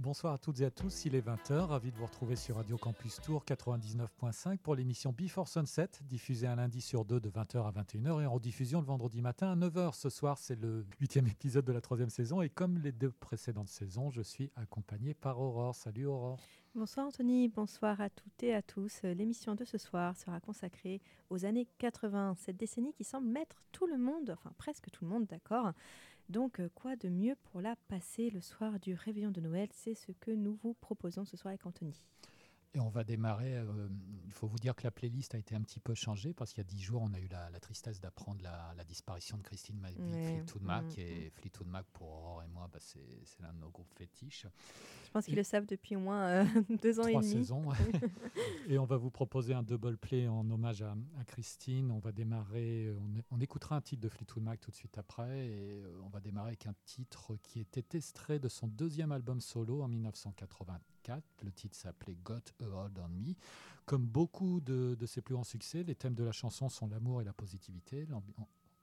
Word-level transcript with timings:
Bonsoir 0.00 0.32
à 0.32 0.38
toutes 0.38 0.58
et 0.62 0.64
à 0.64 0.70
tous, 0.70 1.04
il 1.04 1.14
est 1.14 1.20
20h, 1.20 1.66
ravi 1.66 1.92
de 1.92 1.96
vous 1.98 2.06
retrouver 2.06 2.34
sur 2.34 2.56
Radio 2.56 2.78
Campus 2.78 3.20
Tour 3.20 3.44
99.5 3.46 4.56
pour 4.56 4.74
l'émission 4.74 5.12
Before 5.12 5.46
Sunset, 5.46 5.90
diffusée 6.08 6.46
un 6.46 6.56
lundi 6.56 6.80
sur 6.80 7.04
deux 7.04 7.20
de 7.20 7.28
20h 7.28 7.66
à 7.66 7.70
21h 7.70 8.22
et 8.22 8.26
en 8.26 8.32
rediffusion 8.32 8.80
le 8.80 8.86
vendredi 8.86 9.20
matin 9.20 9.52
à 9.52 9.56
9h. 9.56 9.92
Ce 9.94 10.08
soir, 10.08 10.38
c'est 10.38 10.58
le 10.58 10.86
huitième 11.00 11.26
épisode 11.26 11.66
de 11.66 11.72
la 11.72 11.82
troisième 11.82 12.08
saison 12.08 12.40
et 12.40 12.48
comme 12.48 12.78
les 12.78 12.92
deux 12.92 13.10
précédentes 13.10 13.68
saisons, 13.68 14.08
je 14.08 14.22
suis 14.22 14.50
accompagné 14.56 15.12
par 15.12 15.38
Aurore. 15.38 15.74
Salut 15.74 16.06
Aurore. 16.06 16.40
Bonsoir 16.74 17.08
Anthony, 17.08 17.48
bonsoir 17.48 18.00
à 18.00 18.08
toutes 18.08 18.42
et 18.42 18.54
à 18.54 18.62
tous. 18.62 19.02
L'émission 19.02 19.54
de 19.54 19.66
ce 19.66 19.76
soir 19.76 20.16
sera 20.16 20.40
consacrée 20.40 21.02
aux 21.28 21.44
années 21.44 21.66
80, 21.76 22.36
cette 22.38 22.56
décennie 22.56 22.94
qui 22.94 23.04
semble 23.04 23.28
mettre 23.28 23.60
tout 23.70 23.86
le 23.86 23.98
monde, 23.98 24.30
enfin 24.30 24.52
presque 24.56 24.90
tout 24.90 25.04
le 25.04 25.10
monde 25.10 25.26
d'accord. 25.26 25.72
Donc 26.30 26.60
quoi 26.76 26.94
de 26.94 27.08
mieux 27.08 27.34
pour 27.42 27.60
la 27.60 27.74
passer 27.88 28.30
le 28.30 28.40
soir 28.40 28.78
du 28.78 28.94
réveillon 28.94 29.32
de 29.32 29.40
Noël? 29.40 29.68
C'est 29.72 29.96
ce 29.96 30.12
que 30.12 30.30
nous 30.30 30.54
vous 30.62 30.74
proposons 30.74 31.24
ce 31.24 31.36
soir 31.36 31.50
avec 31.50 31.66
Anthony. 31.66 32.04
Et 32.72 32.80
on 32.80 32.88
va 32.88 33.02
démarrer. 33.02 33.56
Euh, 33.56 33.88
il 34.26 34.32
faut 34.32 34.46
vous 34.46 34.58
dire 34.58 34.76
que 34.76 34.84
la 34.84 34.92
playlist 34.92 35.34
a 35.34 35.38
été 35.38 35.56
un 35.56 35.60
petit 35.60 35.80
peu 35.80 35.94
changée 35.94 36.32
parce 36.32 36.52
qu'il 36.52 36.62
y 36.62 36.66
a 36.66 36.68
dix 36.68 36.80
jours, 36.80 37.02
on 37.02 37.12
a 37.14 37.18
eu 37.18 37.26
la, 37.28 37.50
tristesse 37.58 38.00
d'apprendre 38.00 38.40
la, 38.42 38.84
disparition 38.84 39.36
de 39.36 39.42
Christine 39.42 39.78
McVie, 39.80 40.36
Fleetwood 40.36 40.62
Mac. 40.62 40.84
Mm, 40.84 41.00
et 41.00 41.26
mm. 41.26 41.30
Fleetwood 41.40 41.68
Mac, 41.68 41.86
pour 41.92 42.08
Aurore 42.08 42.42
et 42.44 42.48
moi, 42.48 42.68
bah, 42.72 42.78
c'est 42.80 43.00
l'un 43.40 43.52
de 43.52 43.58
nos 43.58 43.70
groupes 43.70 43.92
fétiches. 43.94 44.46
Je 45.04 45.10
pense 45.10 45.24
qu'ils 45.24 45.34
le 45.34 45.42
savent 45.42 45.66
depuis 45.66 45.96
au 45.96 46.00
moins 46.00 46.26
euh, 46.26 46.44
deux 46.82 47.00
ans 47.00 47.06
et 47.06 47.14
demi. 47.14 47.24
saisons. 47.24 47.64
et 48.68 48.78
on 48.78 48.84
va 48.84 48.96
vous 48.96 49.10
proposer 49.10 49.52
un 49.52 49.64
double 49.64 49.98
play 49.98 50.28
en 50.28 50.48
hommage 50.48 50.82
à, 50.82 50.94
Christine. 51.26 51.90
On 51.90 51.98
va 51.98 52.12
démarrer. 52.12 52.94
On, 53.32 53.40
écoutera 53.40 53.76
un 53.76 53.80
titre 53.80 54.02
de 54.02 54.08
Fleetwood 54.08 54.44
Mac 54.44 54.60
tout 54.60 54.70
de 54.70 54.76
suite 54.76 54.96
après. 54.96 55.48
Et 55.48 55.82
euh, 55.82 56.00
on 56.04 56.08
va 56.08 56.20
démarrer 56.20 56.48
avec 56.48 56.66
un 56.66 56.74
titre 56.84 57.36
qui 57.42 57.58
était 57.58 57.96
extrait 57.96 58.38
de 58.38 58.48
son 58.48 58.68
deuxième 58.68 59.10
album 59.10 59.40
solo 59.40 59.82
en 59.82 59.88
1980. 61.08 61.22
Le 61.42 61.52
titre 61.52 61.76
s'appelait 61.76 62.16
Got 62.22 62.40
a 62.60 62.64
Hold 62.64 62.98
on 62.98 63.08
Me. 63.08 63.34
Comme 63.86 64.06
beaucoup 64.06 64.60
de, 64.60 64.96
ses 65.06 65.20
plus 65.20 65.34
grands 65.34 65.44
succès, 65.44 65.82
les 65.82 65.94
thèmes 65.94 66.14
de 66.14 66.24
la 66.24 66.32
chanson 66.32 66.68
sont 66.68 66.86
l'amour 66.86 67.20
et 67.20 67.24
la 67.24 67.32
positivité. 67.32 68.06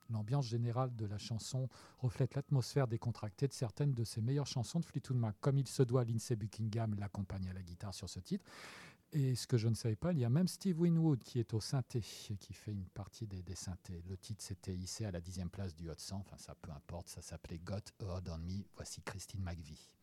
L'ambiance 0.10 0.46
générale 0.46 0.96
de 0.96 1.06
la 1.06 1.18
chanson 1.18 1.70
reflète 2.00 2.36
l'atmosphère 2.36 2.88
décontractée 2.88 3.48
de 3.48 3.54
certaines 3.54 3.94
de 3.94 4.04
ses 4.04 4.22
meilleures 4.22 4.48
chansons 4.48 4.80
de 4.80 4.86
Fleetwood 4.86 5.18
Mac. 5.18 5.36
Comme 5.40 5.58
il 5.58 5.68
se 5.68 5.84
doit, 5.84 6.04
Lindsay 6.04 6.36
Buckingham 6.36 6.96
l'accompagne 6.96 7.50
à 7.50 7.54
la 7.54 7.62
guitare 7.62 7.94
sur 7.94 8.10
ce 8.10 8.20
titre. 8.20 8.46
Et 9.14 9.36
ce 9.36 9.48
que 9.48 9.58
je 9.58 9.70
ne 9.70 9.74
savais 9.74 9.96
pas, 9.96 10.12
il 10.12 10.20
y 10.20 10.26
a 10.26 10.30
même 10.30 10.50
Steve 10.50 10.82
Winwood 10.82 11.24
qui 11.24 11.40
est 11.40 11.54
au 11.54 11.62
synthé, 11.62 12.02
qui 12.02 12.54
fait 12.54 12.74
une 12.74 12.90
partie 12.90 13.26
des, 13.26 13.56
synthés. 13.56 14.04
Le 14.10 14.18
titre 14.18 14.44
s'était 14.44 14.76
hissé 14.76 15.06
à 15.06 15.12
la 15.12 15.22
dixième 15.22 15.50
place 15.50 15.74
du 15.74 15.90
Hot 15.90 15.96
100, 15.98 16.18
enfin 16.18 16.38
ça 16.38 16.56
peu 16.62 16.72
importe, 16.72 17.08
ça 17.08 17.22
s'appelait 17.22 17.60
Got 17.60 17.94
Hold 18.02 18.28
on 18.28 18.40
Me. 18.40 18.66
Voici 18.76 19.02
Christine 19.02 19.42
McVie. 19.42 19.97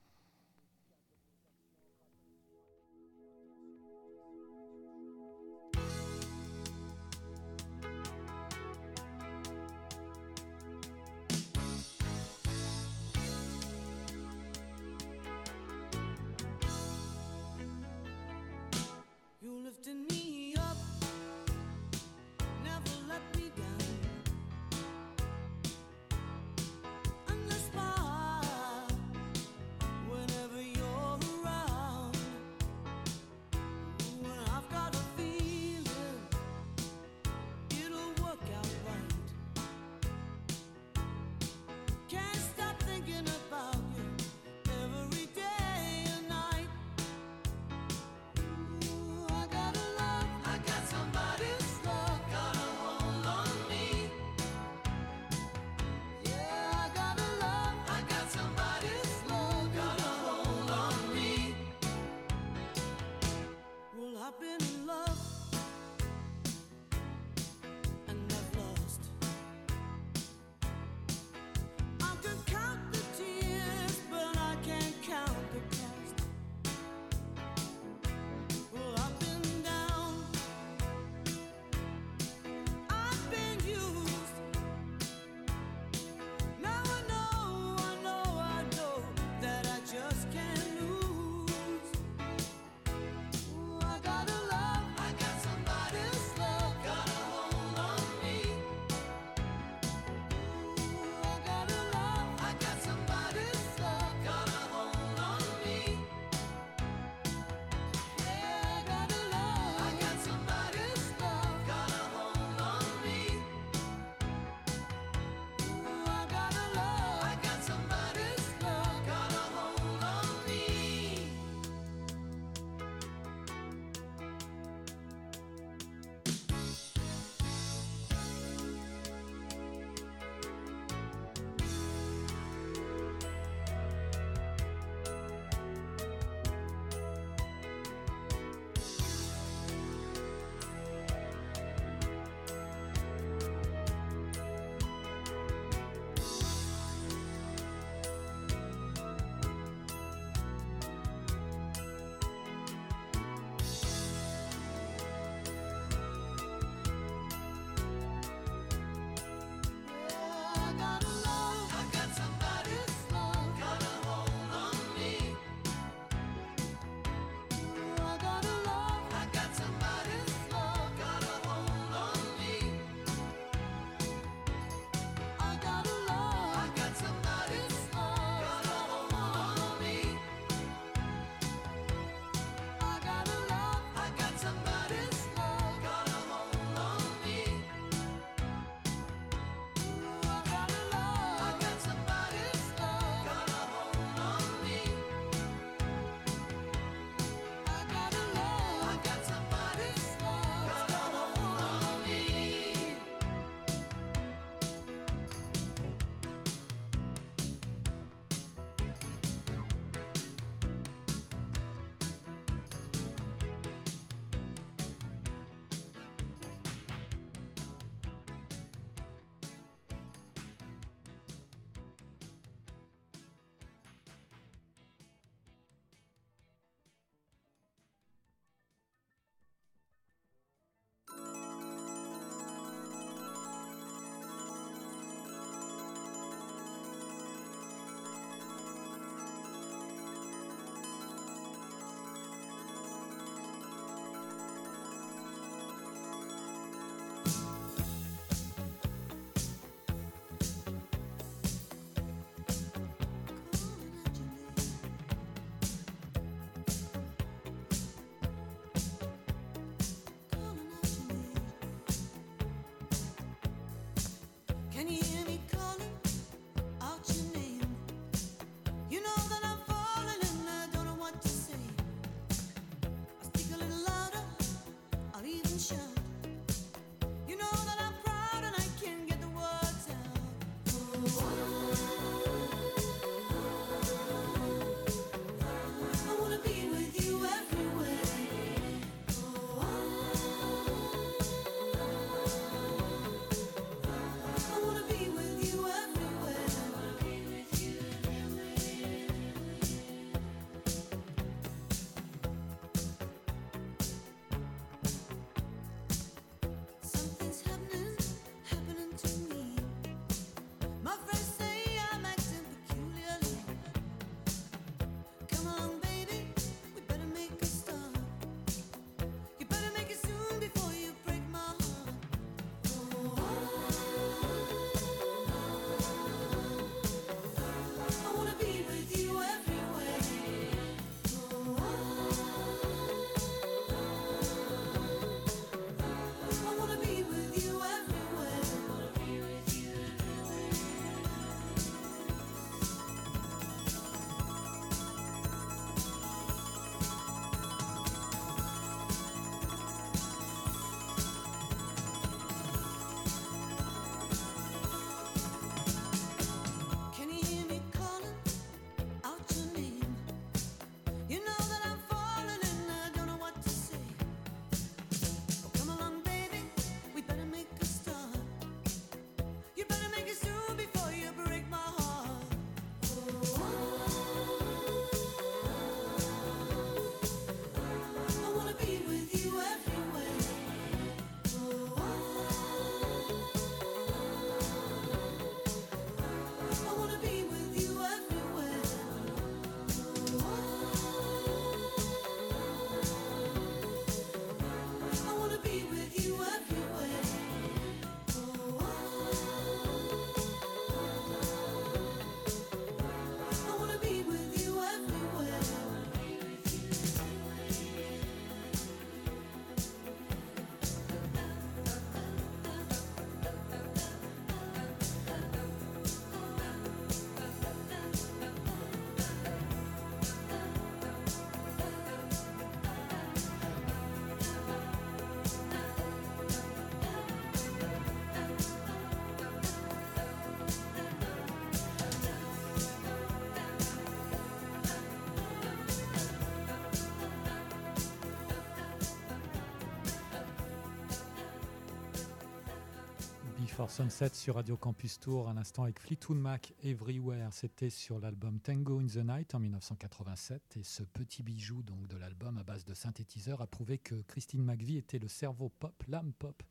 For 443.54 443.70
Sunset 443.70 444.14
sur 444.14 444.34
Radio 444.34 444.56
Campus 444.56 444.98
Tour, 444.98 445.28
un 445.28 445.36
instant 445.36 445.62
avec 445.62 445.78
Fleetwood 445.78 446.18
Mac 446.18 446.52
Everywhere. 446.64 447.28
C'était 447.30 447.70
sur 447.70 448.00
l'album 448.00 448.40
Tango 448.40 448.80
in 448.80 448.86
the 448.86 448.96
Night 448.96 449.32
en 449.34 449.38
1987. 449.38 450.56
Et 450.56 450.64
ce 450.64 450.82
petit 450.82 451.22
bijou 451.22 451.62
donc 451.62 451.86
de 451.86 451.96
l'album 451.96 452.36
à 452.38 452.42
base 452.42 452.64
de 452.64 452.74
synthétiseurs 452.74 453.40
a 453.40 453.46
prouvé 453.46 453.78
que 453.78 453.94
Christine 454.08 454.42
McVie 454.42 454.78
était 454.78 454.98
le 454.98 455.06
cerveau 455.06 455.50
pop, 455.60 455.84
l'âme 455.86 456.12
pop 456.18 456.42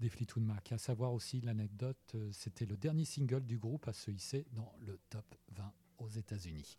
des 0.00 0.08
Fleetwood 0.08 0.44
Mac. 0.44 0.72
À 0.72 0.78
savoir 0.78 1.12
aussi 1.12 1.42
l'anecdote, 1.42 2.12
euh, 2.14 2.30
c'était 2.32 2.66
le 2.66 2.78
dernier 2.78 3.04
single 3.04 3.44
du 3.44 3.58
groupe 3.58 3.86
à 3.86 3.92
se 3.92 4.10
hisser 4.10 4.46
dans 4.52 4.72
le 4.80 4.98
top 5.10 5.34
20 5.54 5.72
aux 5.98 6.08
États-Unis. 6.08 6.78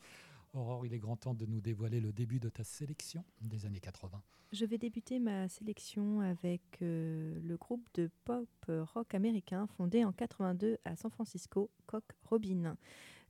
Aurore, 0.54 0.86
il 0.86 0.94
est 0.94 1.00
grand 1.00 1.16
temps 1.16 1.34
de 1.34 1.46
nous 1.46 1.62
dévoiler 1.62 2.00
le 2.00 2.12
début 2.12 2.40
de 2.40 2.50
ta 2.50 2.64
sélection 2.64 3.24
des 3.42 3.66
années 3.66 3.80
80. 3.80 4.22
Je 4.52 4.66
vais 4.66 4.80
débuter 4.80 5.20
ma 5.20 5.48
sélection 5.48 6.22
avec 6.22 6.62
euh, 6.82 7.40
le 7.44 7.56
groupe 7.56 7.88
de 7.94 8.10
pop 8.26 8.50
rock 8.68 9.14
américain 9.14 9.68
fondé 9.78 10.04
en 10.04 10.12
82 10.12 10.80
à 10.86 10.96
San 10.96 11.12
Francisco, 11.12 11.70
Cock 11.86 12.04
Robin. 12.24 12.76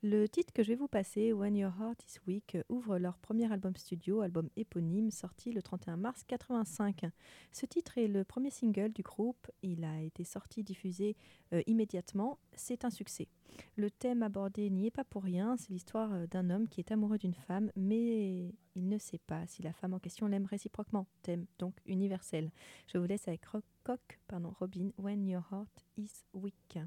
Le 0.02 0.30
titre 0.30 0.54
que 0.54 0.64
je 0.64 0.70
vais 0.70 0.76
vous 0.78 0.88
passer, 0.88 1.34
When 1.34 1.58
Your 1.58 1.74
Heart 1.78 2.06
is 2.08 2.20
Weak, 2.26 2.58
ouvre 2.70 2.98
leur 2.98 3.18
premier 3.18 3.52
album 3.52 3.76
studio, 3.76 4.22
album 4.22 4.50
éponyme, 4.56 5.12
sorti 5.12 5.52
le 5.52 5.62
31 5.62 5.98
mars 5.98 6.24
85. 6.24 7.08
Ce 7.52 7.66
titre 7.66 7.98
est 7.98 8.08
le 8.08 8.24
premier 8.24 8.50
single 8.50 8.94
du 8.94 9.02
groupe. 9.02 9.52
Il 9.62 9.84
a 9.84 10.02
été 10.02 10.24
sorti, 10.24 10.64
diffusé 10.64 11.18
euh, 11.52 11.62
immédiatement. 11.68 12.40
C'est 12.54 12.86
un 12.86 12.90
succès. 12.90 13.28
Le 13.76 13.92
thème 13.92 14.24
abordé 14.24 14.70
n'y 14.70 14.88
est 14.88 14.92
pas 14.92 15.04
pour 15.04 15.22
rien. 15.22 15.58
C'est 15.58 15.72
l'histoire 15.72 16.14
euh, 16.14 16.28
d'un 16.28 16.50
homme 16.50 16.70
qui 16.70 16.80
est 16.80 16.94
amoureux 16.94 17.18
d'une 17.18 17.34
femme, 17.34 17.70
mais 17.76 18.54
il 18.76 18.88
ne 18.88 18.98
sait 19.00 19.20
pas 19.20 19.46
si 19.48 19.64
la 19.64 19.74
femme 19.74 19.94
en 19.94 20.00
question 20.00 20.28
l'aime 20.28 20.46
réciproquement. 20.46 21.08
Thème 21.24 21.46
donc 21.58 21.76
universel. 21.86 22.52
Je 22.88 22.98
vous 22.98 23.06
laisse 23.06 23.28
avec 23.28 23.42
pardon, 24.30 24.54
Robin, 24.58 24.92
When 24.98 25.28
Your 25.28 25.44
Heart 25.52 25.86
is 25.98 26.24
Weak. 26.34 26.80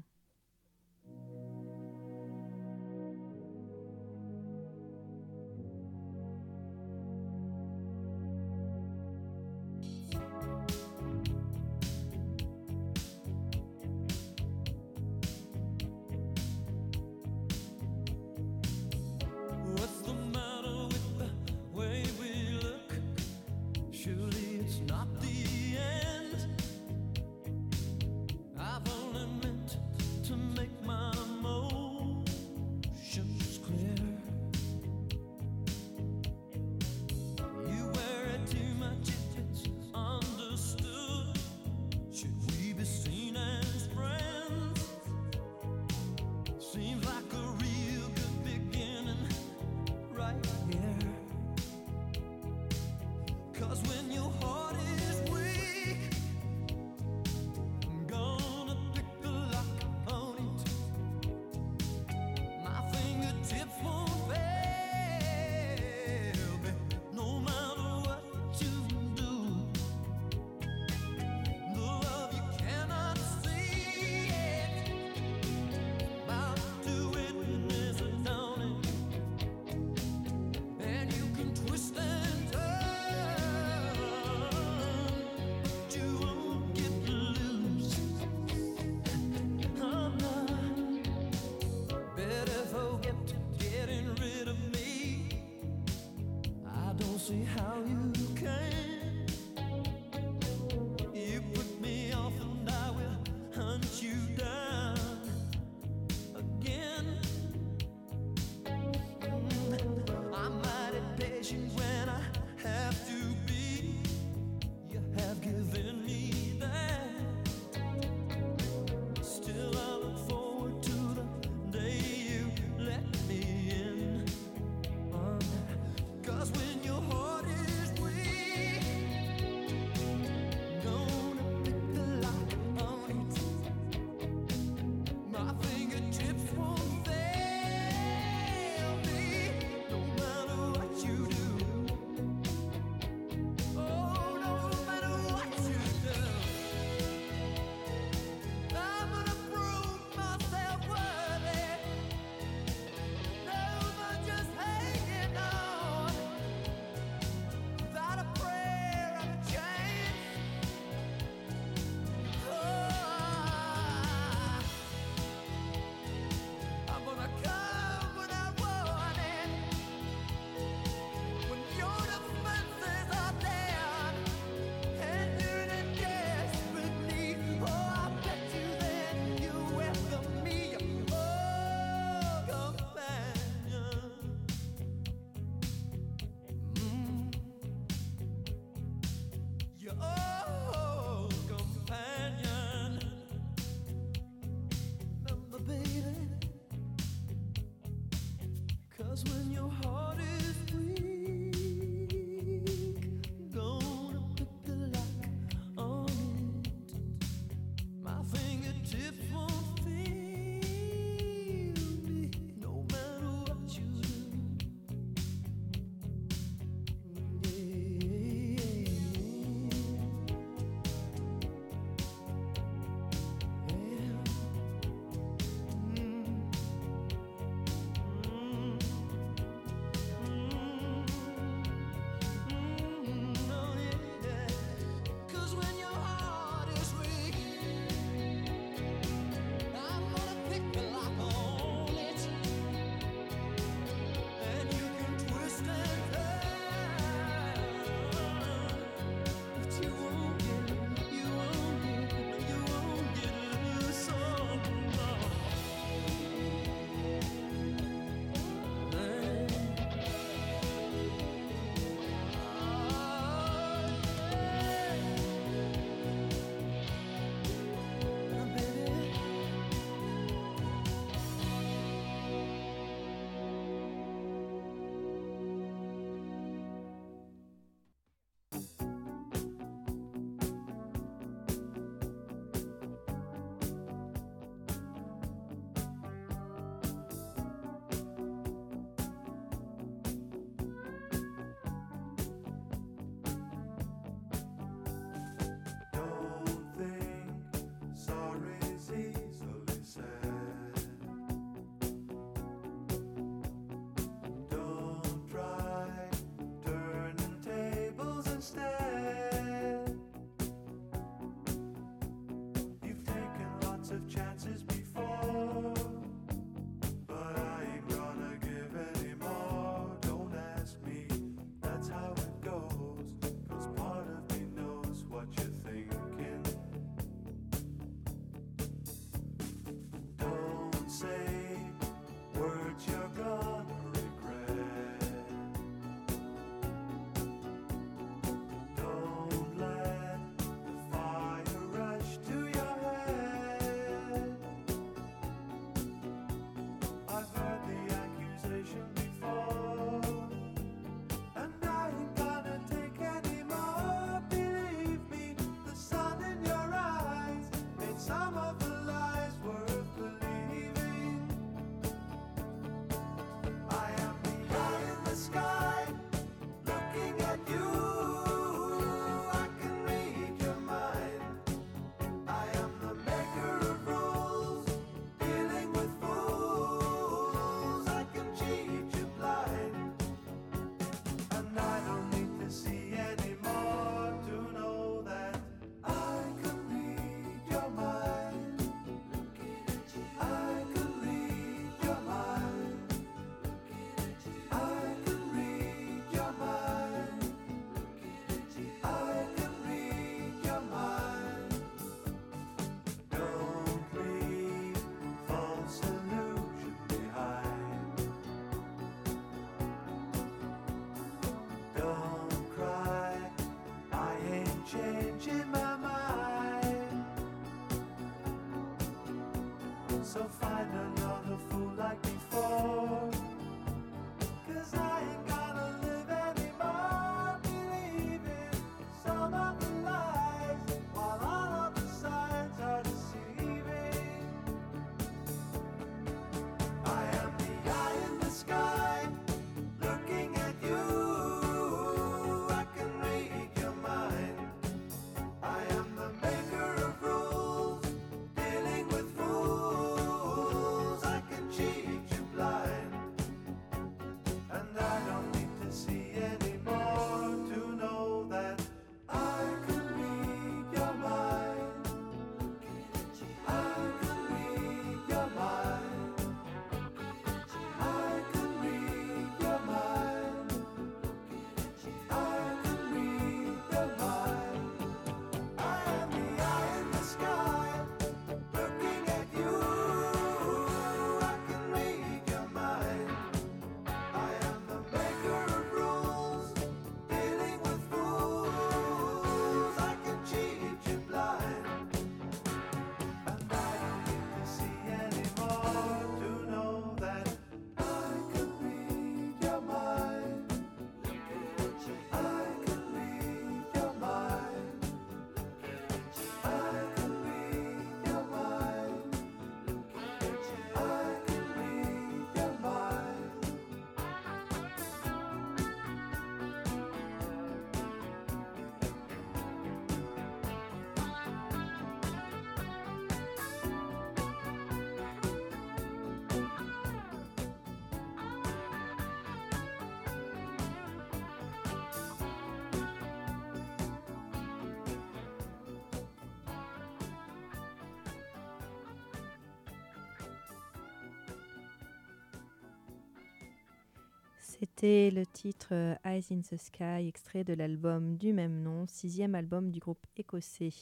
C'était 544.83 545.11
le 545.11 545.25
titre 545.25 545.69
euh, 545.71 545.95
Eyes 546.03 546.25
in 546.29 546.41
the 546.41 546.57
Sky, 546.57 547.07
extrait 547.07 547.45
de 547.45 547.53
l'album 547.53 548.17
du 548.17 548.33
même 548.33 548.61
nom, 548.61 548.85
sixième 548.85 549.33
album 549.33 549.71
du 549.71 549.79
groupe 549.79 550.05
écossais 550.17 550.73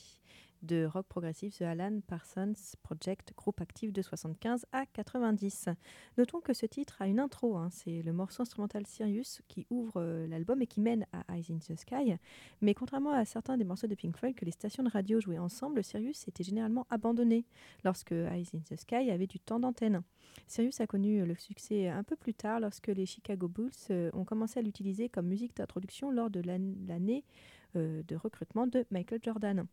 de 0.61 0.85
rock 0.85 1.07
progressif 1.07 1.57
The 1.57 1.63
Alan 1.63 2.01
Parsons 2.07 2.53
Project, 2.83 3.33
groupe 3.35 3.61
actif 3.61 3.91
de 3.91 4.01
75 4.01 4.65
à 4.71 4.85
90. 4.85 5.69
Notons 6.17 6.39
que 6.39 6.53
ce 6.53 6.65
titre 6.65 7.01
a 7.01 7.07
une 7.07 7.19
intro, 7.19 7.57
hein. 7.57 7.69
c'est 7.71 8.01
le 8.01 8.13
morceau 8.13 8.43
instrumental 8.43 8.85
Sirius 8.85 9.41
qui 9.47 9.65
ouvre 9.69 10.01
euh, 10.01 10.27
l'album 10.27 10.61
et 10.61 10.67
qui 10.67 10.81
mène 10.81 11.05
à 11.13 11.35
Eyes 11.35 11.51
in 11.51 11.57
the 11.57 11.75
Sky. 11.75 12.15
Mais 12.61 12.73
contrairement 12.73 13.11
à 13.11 13.25
certains 13.25 13.57
des 13.57 13.63
morceaux 13.63 13.87
de 13.87 13.95
Pink 13.95 14.17
Floyd 14.17 14.35
que 14.35 14.45
les 14.45 14.51
stations 14.51 14.83
de 14.83 14.89
radio 14.89 15.19
jouaient 15.19 15.37
ensemble, 15.37 15.83
Sirius 15.83 16.27
était 16.27 16.43
généralement 16.43 16.85
abandonné 16.89 17.45
lorsque 17.83 18.11
Eyes 18.11 18.49
in 18.53 18.59
the 18.59 18.79
Sky 18.79 19.09
avait 19.11 19.27
du 19.27 19.39
temps 19.39 19.59
d'antenne. 19.59 20.03
Sirius 20.47 20.79
a 20.79 20.87
connu 20.87 21.25
le 21.25 21.35
succès 21.35 21.89
un 21.89 22.03
peu 22.03 22.15
plus 22.15 22.33
tard 22.33 22.59
lorsque 22.59 22.87
les 22.87 23.05
Chicago 23.05 23.47
Bulls 23.47 23.71
euh, 23.89 24.09
ont 24.13 24.25
commencé 24.25 24.59
à 24.59 24.61
l'utiliser 24.61 25.09
comme 25.09 25.27
musique 25.27 25.55
d'introduction 25.55 26.11
lors 26.11 26.29
de 26.29 26.41
l'année 26.41 27.23
euh, 27.27 27.51
de 27.75 28.15
recrutement 28.15 28.67
de 28.67 28.85
Michael 28.91 29.19
Jordan. 29.23 29.65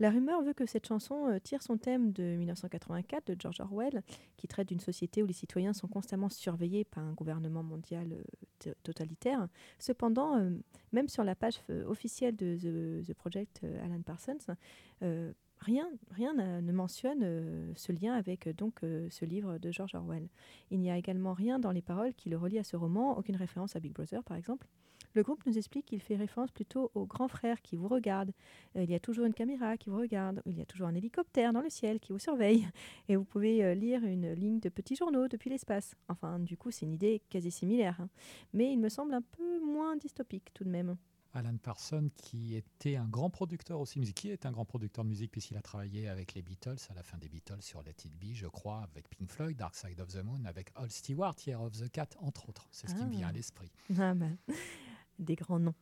La 0.00 0.08
rumeur 0.08 0.42
veut 0.42 0.54
que 0.54 0.64
cette 0.64 0.86
chanson 0.86 1.26
euh, 1.28 1.38
tire 1.38 1.62
son 1.62 1.76
thème 1.76 2.10
de 2.12 2.22
1984 2.22 3.26
de 3.26 3.36
George 3.38 3.60
Orwell, 3.60 4.02
qui 4.38 4.48
traite 4.48 4.68
d'une 4.68 4.80
société 4.80 5.22
où 5.22 5.26
les 5.26 5.34
citoyens 5.34 5.74
sont 5.74 5.88
constamment 5.88 6.30
surveillés 6.30 6.84
par 6.84 7.04
un 7.04 7.12
gouvernement 7.12 7.62
mondial 7.62 8.16
euh, 8.66 8.72
totalitaire. 8.82 9.46
Cependant, 9.78 10.50
même 10.92 11.08
sur 11.08 11.22
la 11.22 11.34
page 11.34 11.60
officielle 11.86 12.34
de 12.34 13.02
The, 13.06 13.14
Project 13.14 13.62
Alan 13.82 14.00
Parsons, 14.02 14.38
rien, 15.58 15.90
rien 16.10 16.34
ne 16.34 16.72
mentionne 16.72 17.74
ce 17.74 17.92
lien 17.92 18.14
avec 18.14 18.48
donc 18.56 18.80
ce 18.82 19.24
livre 19.24 19.58
de 19.58 19.70
George 19.70 19.94
Orwell. 19.94 20.28
Il 20.70 20.80
n'y 20.80 20.90
a 20.90 20.98
également 20.98 21.32
rien 21.32 21.58
dans 21.58 21.72
les 21.72 21.82
paroles 21.82 22.14
qui 22.14 22.28
le 22.28 22.36
relient 22.36 22.58
à 22.58 22.64
ce 22.64 22.76
roman, 22.76 23.16
aucune 23.16 23.36
référence 23.36 23.76
à 23.76 23.80
Big 23.80 23.92
Brother 23.92 24.22
par 24.24 24.36
exemple. 24.36 24.66
Le 25.14 25.22
groupe 25.22 25.44
nous 25.46 25.58
explique 25.58 25.86
qu'il 25.86 26.00
fait 26.00 26.16
référence 26.16 26.50
plutôt 26.52 26.90
au 26.94 27.04
grand 27.04 27.28
frère 27.28 27.60
qui 27.62 27.76
vous 27.76 27.88
regarde. 27.88 28.32
Euh, 28.76 28.84
il 28.84 28.90
y 28.90 28.94
a 28.94 29.00
toujours 29.00 29.24
une 29.24 29.34
caméra 29.34 29.76
qui 29.76 29.90
vous 29.90 29.98
regarde. 29.98 30.42
Il 30.46 30.56
y 30.56 30.62
a 30.62 30.66
toujours 30.66 30.86
un 30.86 30.94
hélicoptère 30.94 31.52
dans 31.52 31.62
le 31.62 31.70
ciel 31.70 31.98
qui 31.98 32.12
vous 32.12 32.18
surveille. 32.18 32.68
Et 33.08 33.16
vous 33.16 33.24
pouvez 33.24 33.64
euh, 33.64 33.74
lire 33.74 34.04
une 34.04 34.32
ligne 34.34 34.60
de 34.60 34.68
petits 34.68 34.96
journaux 34.96 35.26
depuis 35.26 35.50
l'espace. 35.50 35.96
Enfin, 36.08 36.38
du 36.38 36.56
coup, 36.56 36.70
c'est 36.70 36.86
une 36.86 36.92
idée 36.92 37.22
quasi 37.28 37.50
similaire. 37.50 37.96
Hein. 38.00 38.08
Mais 38.52 38.72
il 38.72 38.78
me 38.78 38.88
semble 38.88 39.14
un 39.14 39.22
peu 39.22 39.60
moins 39.60 39.96
dystopique 39.96 40.52
tout 40.54 40.64
de 40.64 40.70
même. 40.70 40.96
Alan 41.32 41.56
Parsons, 41.58 42.10
qui 42.16 42.56
était 42.56 42.96
un 42.96 43.06
grand 43.06 43.30
producteur 43.30 43.78
aussi 43.80 44.00
musique, 44.00 44.16
qui 44.16 44.30
est 44.30 44.46
un 44.46 44.50
grand 44.50 44.64
producteur 44.64 45.04
de 45.04 45.10
musique 45.10 45.30
puisqu'il 45.30 45.56
a 45.56 45.62
travaillé 45.62 46.08
avec 46.08 46.34
les 46.34 46.42
Beatles 46.42 46.78
à 46.88 46.94
la 46.94 47.04
fin 47.04 47.18
des 47.18 47.28
Beatles 47.28 47.62
sur 47.62 47.82
Let 47.82 47.94
It 48.04 48.12
Be, 48.18 48.34
je 48.34 48.48
crois, 48.48 48.82
avec 48.82 49.08
Pink 49.08 49.30
Floyd, 49.30 49.56
Dark 49.56 49.76
Side 49.76 50.00
of 50.00 50.08
the 50.08 50.24
Moon, 50.24 50.44
avec 50.44 50.70
Al 50.74 50.90
Stewart, 50.90 51.36
Year 51.46 51.62
of 51.62 51.72
the 51.72 51.88
Cat, 51.88 52.08
entre 52.18 52.48
autres. 52.48 52.66
C'est 52.72 52.88
ce 52.88 52.96
qui 52.96 53.04
me 53.04 53.10
vient 53.10 53.28
à 53.28 53.30
ah. 53.30 53.32
l'esprit. 53.32 53.70
Ah 53.96 54.14
ben 54.14 54.36
des 55.20 55.34
grands 55.34 55.60
noms. 55.60 55.74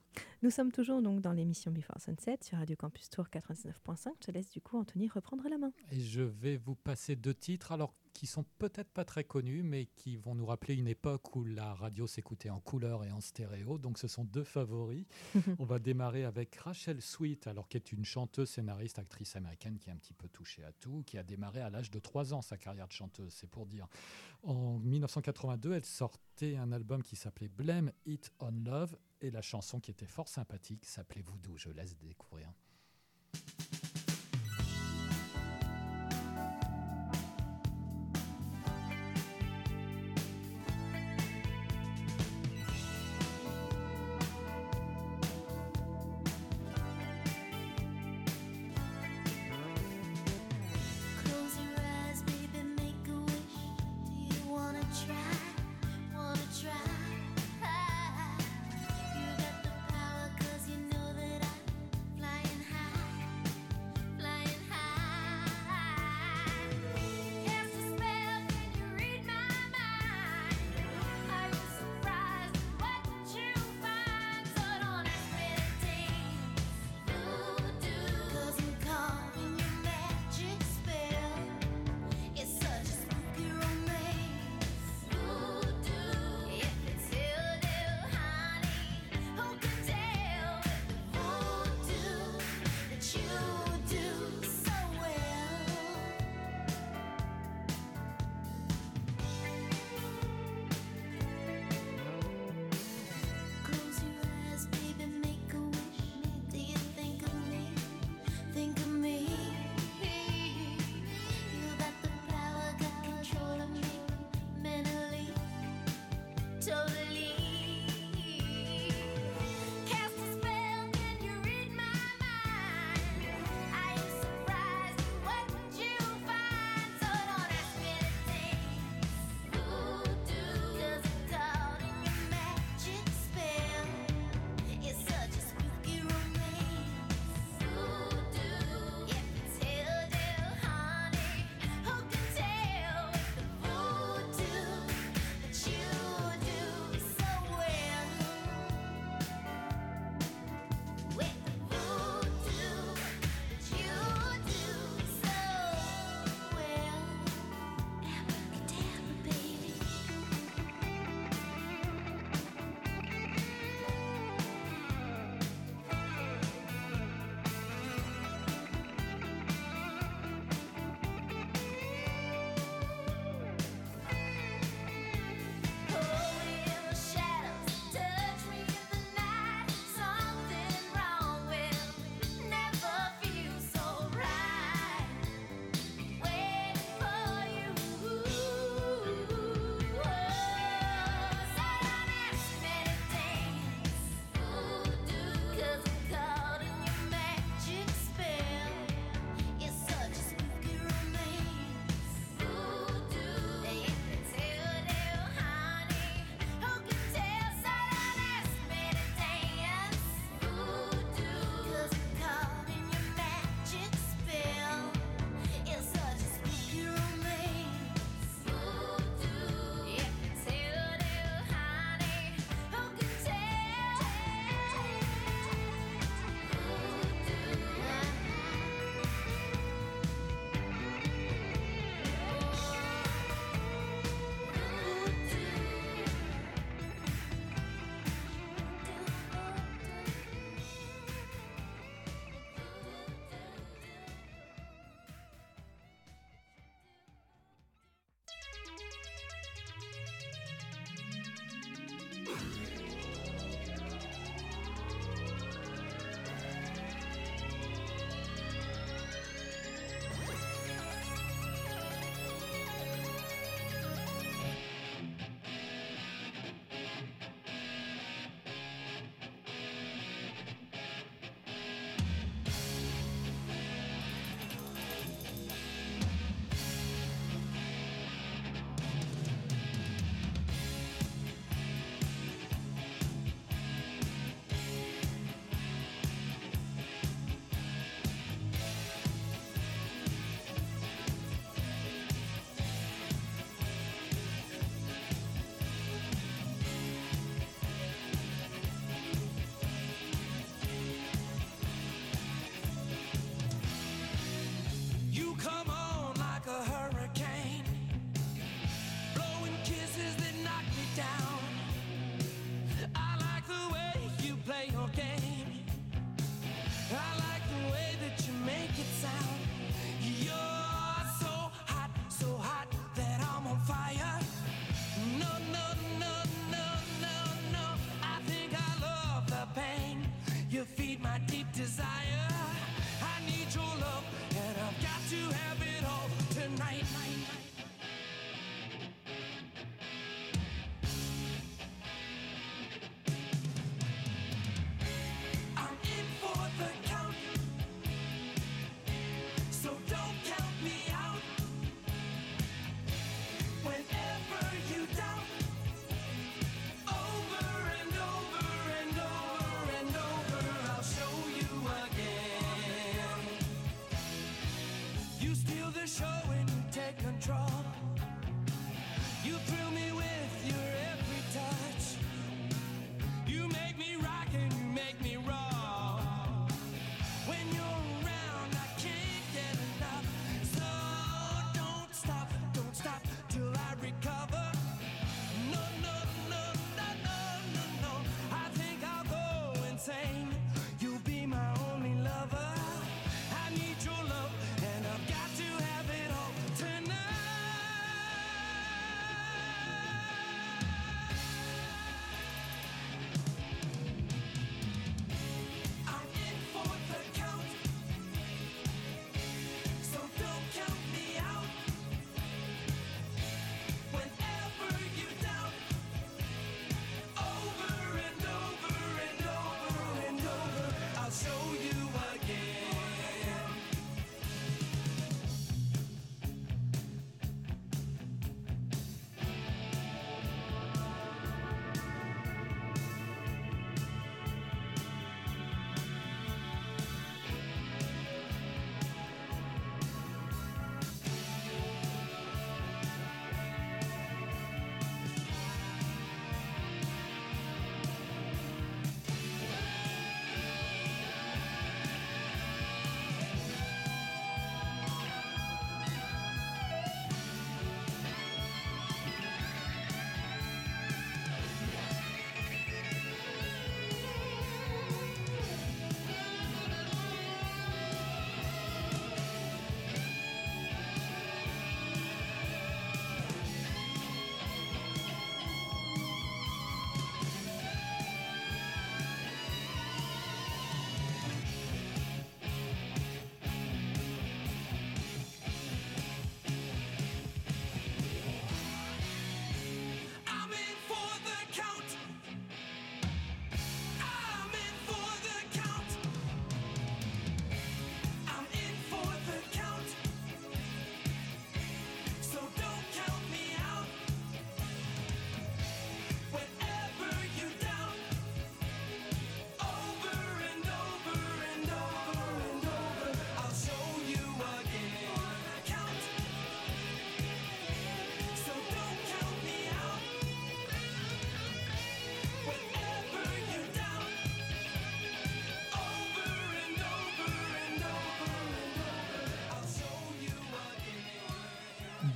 Nous 0.42 0.50
sommes 0.50 0.72
toujours 0.72 1.00
donc 1.02 1.20
dans 1.20 1.32
l'émission 1.32 1.70
Before 1.70 2.00
Sunset 2.00 2.38
sur 2.42 2.58
Radio 2.58 2.76
Campus 2.76 3.08
Tour 3.10 3.26
99.5. 3.32 4.08
Je 4.26 4.32
laisse 4.32 4.50
du 4.50 4.60
coup 4.60 4.76
Anthony 4.76 5.08
reprendre 5.08 5.48
la 5.48 5.58
main. 5.58 5.72
Et 5.90 6.00
je 6.00 6.22
vais 6.22 6.56
vous 6.56 6.74
passer 6.74 7.16
deux 7.16 7.34
titres, 7.34 7.72
alors 7.72 7.94
qui 8.12 8.26
sont 8.26 8.44
peut-être 8.58 8.90
pas 8.90 9.04
très 9.04 9.22
connus, 9.22 9.62
mais 9.62 9.86
qui 9.86 10.16
vont 10.16 10.34
nous 10.34 10.46
rappeler 10.46 10.74
une 10.74 10.88
époque 10.88 11.36
où 11.36 11.44
la 11.44 11.72
radio 11.74 12.08
s'écoutait 12.08 12.50
en 12.50 12.58
couleur 12.58 13.04
et 13.04 13.12
en 13.12 13.20
stéréo. 13.20 13.78
Donc 13.78 13.96
ce 13.96 14.08
sont 14.08 14.24
deux 14.24 14.42
favoris. 14.42 15.06
On 15.60 15.64
va 15.64 15.78
démarrer 15.78 16.24
avec 16.24 16.56
Rachel 16.56 17.00
Sweet, 17.00 17.46
alors 17.46 17.68
qui 17.68 17.76
est 17.76 17.92
une 17.92 18.04
chanteuse, 18.04 18.50
scénariste, 18.50 18.98
actrice 18.98 19.36
américaine 19.36 19.78
qui 19.78 19.88
est 19.88 19.92
un 19.92 19.96
petit 19.96 20.14
peu 20.14 20.28
touchée 20.28 20.64
à 20.64 20.72
tout, 20.72 21.04
qui 21.06 21.16
a 21.16 21.22
démarré 21.22 21.60
à 21.60 21.70
l'âge 21.70 21.92
de 21.92 22.00
3 22.00 22.34
ans 22.34 22.42
sa 22.42 22.56
carrière 22.56 22.88
de 22.88 22.92
chanteuse, 22.92 23.32
c'est 23.32 23.48
pour 23.48 23.66
dire. 23.66 23.86
En 24.42 24.78
1982, 24.80 25.74
elle 25.74 25.84
sortait 25.84 26.56
un 26.56 26.72
album 26.72 27.04
qui 27.04 27.14
s'appelait 27.14 27.48
Blame 27.48 27.92
It 28.04 28.32
on 28.40 28.50
Love 28.64 28.96
et 29.20 29.30
la 29.30 29.42
chanson 29.42 29.80
qui 29.80 29.90
était 29.90 30.06
fort 30.06 30.28
sympathique 30.28 30.84
s'appelait 30.86 31.22
Voodoo. 31.22 31.56
Je 31.56 31.70
laisse 31.70 31.96
découvrir. 31.96 32.52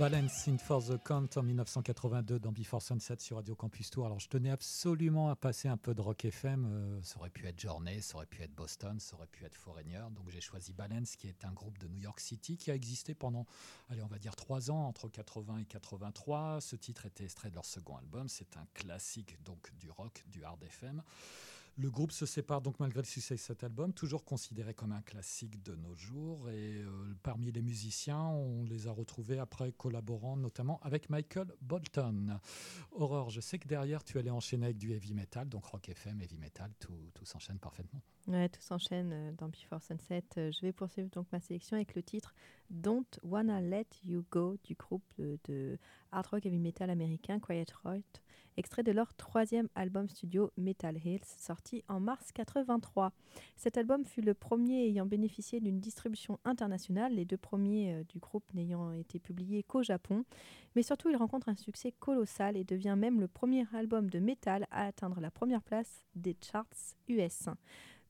Balancing 0.03 0.59
for 0.59 0.83
the 0.83 1.01
Count 1.05 1.29
en 1.37 1.45
1982 1.45 2.41
dans 2.41 2.51
Before 2.51 2.83
Sunset 2.83 3.21
sur 3.21 3.37
Radio 3.37 3.55
Campus 3.55 3.88
Tour. 3.88 4.05
Alors 4.05 4.19
je 4.19 4.29
tenais 4.29 4.51
absolument 4.51 5.31
à 5.31 5.37
passer 5.37 5.69
un 5.69 5.77
peu 5.77 5.95
de 5.95 6.01
rock 6.01 6.25
FM. 6.25 6.67
Euh, 6.67 7.01
ça 7.05 7.21
aurait 7.21 7.31
pu 7.31 7.47
être 7.47 7.61
Journey, 7.61 8.01
ça 8.01 8.17
aurait 8.17 8.27
pu 8.27 8.43
être 8.43 8.53
Boston, 8.53 8.99
ça 8.99 9.15
aurait 9.15 9.29
pu 9.29 9.45
être 9.45 9.55
Foreigner. 9.55 10.01
Donc 10.11 10.29
j'ai 10.29 10.41
choisi 10.41 10.73
Balance 10.73 11.15
qui 11.15 11.29
est 11.29 11.45
un 11.45 11.53
groupe 11.53 11.79
de 11.79 11.87
New 11.87 12.01
York 12.01 12.19
City 12.19 12.57
qui 12.57 12.73
a 12.73 12.75
existé 12.75 13.15
pendant, 13.15 13.47
allez 13.91 14.03
on 14.03 14.09
va 14.09 14.19
dire 14.19 14.35
trois 14.35 14.73
ans, 14.73 14.88
entre 14.88 15.07
80 15.07 15.59
et 15.59 15.67
83. 15.67 16.61
Ce 16.61 16.75
titre 16.75 17.07
était 17.07 17.23
extrait 17.23 17.51
de 17.51 17.55
leur 17.55 17.65
second 17.65 17.97
album. 17.97 18.29
C'est 18.29 18.57
un 18.57 18.67
classique 18.75 19.41
donc 19.45 19.73
du 19.79 19.88
rock, 19.88 20.25
du 20.27 20.43
hard 20.43 20.65
FM. 20.65 21.01
Le 21.78 21.90
groupe 21.90 22.12
se 22.12 22.26
sépare 22.26 22.61
donc 22.61 22.78
malgré 22.80 23.00
le 23.00 23.06
succès 23.06 23.35
de 23.35 23.40
cet 23.40 23.64
album, 23.64 23.94
toujours 23.94 24.24
considéré 24.24 24.74
comme 24.74 24.92
un 24.92 25.00
classique 25.00 25.62
de 25.62 25.74
nos 25.74 25.94
jours. 25.94 26.50
Et 26.50 26.82
euh, 26.82 27.14
parmi 27.22 27.50
les 27.50 27.62
musiciens, 27.62 28.20
on 28.20 28.64
les 28.64 28.88
a 28.88 28.92
retrouvés 28.92 29.38
après 29.38 29.72
collaborant 29.72 30.37
notamment 30.37 30.80
avec 30.82 31.08
Michael 31.08 31.48
Bolton. 31.62 32.38
Aurore, 32.90 33.30
je 33.30 33.40
sais 33.40 33.58
que 33.58 33.66
derrière 33.66 34.04
tu 34.04 34.18
allais 34.18 34.30
enchaîner 34.30 34.66
avec 34.66 34.76
du 34.76 34.92
heavy 34.92 35.14
metal, 35.14 35.48
donc 35.48 35.64
rock 35.64 35.88
FM, 35.88 36.20
heavy 36.20 36.37
metal, 36.37 36.70
tout, 36.78 36.92
s'enchaîne 37.24 37.58
parfaitement. 37.58 38.02
Ouais, 38.26 38.50
tout 38.50 38.61
s'enchaîne 38.61 39.11
euh, 39.12 39.32
dans 39.32 39.48
Before 39.48 39.82
Sunset. 39.82 40.24
Euh, 40.37 40.52
je 40.52 40.61
vais 40.61 40.72
poursuivre 40.72 41.08
donc 41.08 41.26
ma 41.32 41.40
sélection 41.40 41.76
avec 41.76 41.94
le 41.94 42.02
titre 42.02 42.35
Don't 42.68 43.18
Wanna 43.22 43.62
Let 43.62 43.87
You 44.04 44.26
Go 44.30 44.58
du 44.62 44.74
groupe 44.74 45.04
de, 45.18 45.78
hard 46.11 46.26
rock 46.26 46.44
heavy 46.44 46.58
metal 46.58 46.90
américain 46.90 47.40
Quiet 47.40 47.66
Riot 47.82 48.02
extrait 48.57 48.83
de 48.83 48.93
leur 48.93 49.15
troisième 49.15 49.69
album 49.75 50.09
studio 50.09 50.51
Metal 50.57 50.97
Hills, 51.05 51.25
sorti 51.38 51.85
en 51.88 52.01
mars 52.01 52.33
83. 52.33 53.12
Cet 53.57 53.77
album 53.77 54.05
fut 54.05 54.23
le 54.23 54.35
premier 54.35 54.87
ayant 54.87 55.07
bénéficié 55.07 55.61
d'une 55.61 55.81
distribution 55.81 56.38
internationale, 56.45 57.15
les 57.15 57.25
deux 57.25 57.37
premiers 57.37 57.95
euh, 57.95 58.05
du 58.05 58.19
groupe 58.19 58.45
n'ayant 58.55 58.93
été 58.93 59.19
publiés 59.19 59.62
qu'au 59.62 59.83
Japon. 59.83 60.25
Mais 60.75 60.83
surtout, 60.83 61.09
il 61.09 61.17
rencontre 61.17 61.49
un 61.49 61.57
succès 61.57 61.93
colossal 61.93 62.57
et 62.57 62.65
devient 62.65 62.97
même 62.97 63.21
le 63.21 63.29
premier 63.29 63.67
album 63.75 64.11
de 64.11 64.19
metal 64.19 64.67
à 64.71 64.87
atteindre 64.87 65.21
la 65.21 65.31
première 65.31 65.62
place 65.62 66.05
des 66.15 66.37
charts 66.41 66.67
US. 67.09 67.49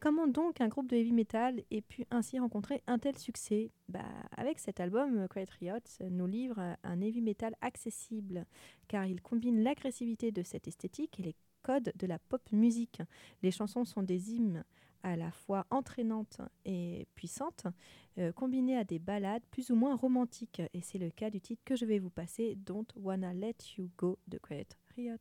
Comment 0.02 0.26
donc 0.26 0.60
un 0.60 0.66
groupe 0.66 0.88
de 0.88 0.96
heavy 0.96 1.12
metal 1.12 1.62
ait 1.70 1.80
pu 1.80 2.06
ainsi 2.10 2.36
rencontrer 2.36 2.82
un 2.88 2.98
tel 2.98 3.16
succès? 3.16 3.70
Bah, 3.88 4.00
Avec 4.36 4.58
cet 4.58 4.80
album, 4.80 5.28
Quiet 5.28 5.46
Riot 5.60 6.08
nous 6.10 6.26
livre 6.26 6.58
un 6.82 7.00
heavy 7.00 7.20
metal 7.20 7.54
accessible, 7.60 8.44
car 8.88 9.06
il 9.06 9.22
combine 9.22 9.62
l'agressivité 9.62 10.32
de 10.32 10.42
cette 10.42 10.66
esthétique 10.66 11.20
et 11.20 11.22
les 11.22 11.36
codes 11.62 11.92
de 11.94 12.06
la 12.08 12.18
pop 12.18 12.42
musique. 12.50 13.00
Les 13.44 13.52
chansons 13.52 13.84
sont 13.84 14.02
des 14.02 14.34
hymnes 14.34 14.64
à 15.04 15.14
la 15.14 15.30
fois 15.30 15.68
entraînantes 15.70 16.40
et 16.64 17.06
puissantes, 17.14 17.68
euh, 18.18 18.32
combinées 18.32 18.78
à 18.78 18.82
des 18.82 18.98
ballades 18.98 19.46
plus 19.52 19.70
ou 19.70 19.76
moins 19.76 19.94
romantiques. 19.94 20.62
Et 20.74 20.80
c'est 20.80 20.98
le 20.98 21.10
cas 21.10 21.30
du 21.30 21.40
titre 21.40 21.62
que 21.64 21.76
je 21.76 21.84
vais 21.84 22.00
vous 22.00 22.10
passer, 22.10 22.56
Don't 22.56 22.88
Wanna 22.96 23.34
Let 23.34 23.54
You 23.78 23.88
Go 23.96 24.18
de 24.26 24.38
Quiet 24.38 24.76
Riot. 24.96 25.18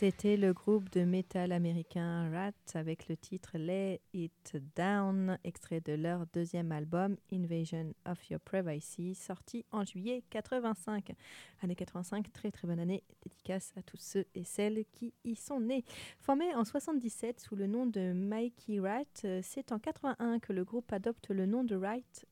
C'était 0.00 0.36
le 0.36 0.52
groupe 0.52 0.90
de 0.90 1.00
métal 1.02 1.50
américain 1.50 2.30
Rat 2.30 2.78
avec 2.78 3.08
le 3.08 3.16
titre 3.16 3.58
Lay 3.58 4.00
It 4.14 4.56
Down, 4.76 5.40
extrait 5.42 5.80
de 5.80 5.94
leur 5.94 6.24
deuxième 6.32 6.70
album 6.70 7.16
Invasion 7.32 7.92
of 8.06 8.30
Your 8.30 8.38
Privacy, 8.38 9.16
sorti 9.16 9.64
en 9.72 9.84
juillet 9.84 10.22
85. 10.30 11.16
Année 11.62 11.74
85, 11.74 12.32
très 12.32 12.52
très 12.52 12.68
bonne 12.68 12.78
année, 12.78 13.02
dédicace 13.24 13.72
à 13.76 13.82
tous 13.82 13.96
ceux 13.96 14.24
et 14.36 14.44
celles 14.44 14.84
qui 14.92 15.14
y 15.24 15.34
sont 15.34 15.58
nés. 15.58 15.82
Formé 16.20 16.54
en 16.54 16.64
77 16.64 17.40
sous 17.40 17.56
le 17.56 17.66
nom 17.66 17.84
de 17.84 18.12
Mikey 18.12 18.78
Wright, 18.78 19.22
euh, 19.24 19.40
c'est 19.42 19.72
en 19.72 19.80
81 19.80 20.38
que 20.38 20.52
le 20.52 20.62
groupe 20.62 20.92
adopte 20.92 21.30
le 21.30 21.44
nom 21.44 21.64
de 21.64 21.74
Wright 21.74 22.24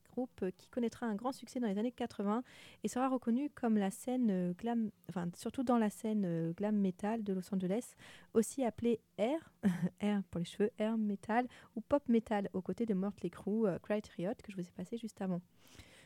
qui 0.57 0.67
connaîtra 0.67 1.05
un 1.05 1.15
grand 1.15 1.31
succès 1.31 1.59
dans 1.59 1.67
les 1.67 1.77
années 1.77 1.91
80 1.91 2.43
et 2.83 2.87
sera 2.87 3.07
reconnu 3.07 3.49
comme 3.49 3.77
la 3.77 3.91
scène 3.91 4.29
euh, 4.31 4.53
glam, 4.53 4.89
enfin 5.09 5.27
surtout 5.35 5.63
dans 5.63 5.77
la 5.77 5.89
scène 5.89 6.23
euh, 6.25 6.53
glam 6.53 6.75
metal 6.75 7.23
de 7.23 7.33
Los 7.33 7.53
Angeles, 7.53 7.95
aussi 8.33 8.63
appelée 8.63 8.99
air, 9.17 9.53
air 9.99 10.21
pour 10.31 10.39
les 10.39 10.45
cheveux, 10.45 10.71
air 10.77 10.97
metal 10.97 11.47
ou 11.75 11.81
pop 11.81 12.07
metal 12.09 12.49
aux 12.53 12.61
côtés 12.61 12.85
de 12.85 12.93
Mortley 12.93 13.29
Crue, 13.29 13.67
euh, 13.67 13.79
Criterion 13.79 14.33
que 14.43 14.51
je 14.51 14.57
vous 14.57 14.67
ai 14.67 14.71
passé 14.75 14.97
juste 14.97 15.21
avant. 15.21 15.41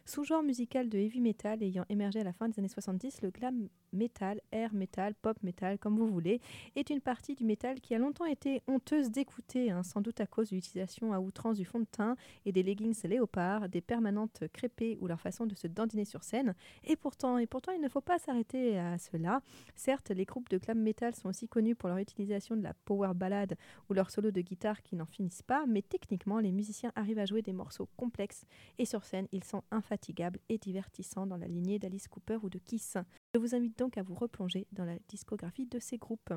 Sous-genre 0.05 0.43
musical 0.43 0.89
de 0.89 0.97
heavy 0.97 1.21
metal 1.21 1.61
ayant 1.63 1.85
émergé 1.89 2.19
à 2.19 2.23
la 2.23 2.33
fin 2.33 2.49
des 2.49 2.59
années 2.59 2.67
70, 2.67 3.21
le 3.21 3.29
glam 3.29 3.69
metal, 3.93 4.41
air 4.51 4.73
metal, 4.73 5.13
pop 5.15 5.37
metal, 5.43 5.77
comme 5.77 5.97
vous 5.97 6.07
voulez, 6.07 6.39
est 6.75 6.89
une 6.89 7.01
partie 7.01 7.35
du 7.35 7.43
metal 7.43 7.79
qui 7.79 7.93
a 7.93 7.99
longtemps 7.99 8.25
été 8.25 8.61
honteuse 8.67 9.11
d'écouter, 9.11 9.71
hein, 9.71 9.83
sans 9.83 10.01
doute 10.01 10.19
à 10.21 10.25
cause 10.25 10.49
de 10.49 10.55
l'utilisation 10.55 11.13
à 11.13 11.19
outrance 11.19 11.57
du 11.57 11.65
fond 11.65 11.79
de 11.79 11.85
teint 11.85 12.15
et 12.45 12.51
des 12.51 12.63
leggings 12.63 12.99
léopards, 13.03 13.69
des 13.69 13.81
permanentes 13.81 14.43
crépées 14.53 14.97
ou 15.01 15.07
leur 15.07 15.19
façon 15.19 15.45
de 15.45 15.55
se 15.55 15.67
dandiner 15.67 16.05
sur 16.05 16.23
scène. 16.23 16.55
Et 16.83 16.95
pourtant, 16.95 17.37
et 17.37 17.47
pourtant, 17.47 17.71
il 17.71 17.81
ne 17.81 17.89
faut 17.89 18.01
pas 18.01 18.19
s'arrêter 18.19 18.79
à 18.79 18.97
cela. 18.97 19.41
Certes, 19.75 20.11
les 20.11 20.25
groupes 20.25 20.49
de 20.49 20.57
glam 20.57 20.79
metal 20.79 21.15
sont 21.15 21.29
aussi 21.29 21.47
connus 21.47 21.75
pour 21.75 21.89
leur 21.89 21.97
utilisation 21.97 22.55
de 22.55 22.63
la 22.63 22.73
power 22.85 23.13
ballade 23.13 23.55
ou 23.89 23.93
leur 23.93 24.09
solo 24.09 24.31
de 24.31 24.41
guitare 24.41 24.81
qui 24.81 24.95
n'en 24.95 25.05
finissent 25.05 25.43
pas, 25.43 25.65
mais 25.67 25.81
techniquement, 25.81 26.39
les 26.39 26.51
musiciens 26.51 26.91
arrivent 26.95 27.19
à 27.19 27.25
jouer 27.25 27.41
des 27.41 27.53
morceaux 27.53 27.89
complexes 27.97 28.45
et 28.77 28.85
sur 28.85 29.03
scène, 29.03 29.27
ils 29.31 29.43
sont 29.43 29.63
infatigable 29.91 30.39
et 30.47 30.57
divertissant 30.57 31.27
dans 31.27 31.35
la 31.35 31.47
lignée 31.47 31.77
d'Alice 31.77 32.07
Cooper 32.07 32.37
ou 32.43 32.49
de 32.49 32.59
Kiss. 32.59 32.95
Je 33.33 33.39
vous 33.39 33.55
invite 33.55 33.77
donc 33.77 33.97
à 33.97 34.03
vous 34.03 34.15
replonger 34.15 34.65
dans 34.71 34.85
la 34.85 34.97
discographie 35.09 35.65
de 35.65 35.79
ces 35.79 35.97
groupes. 35.97 36.33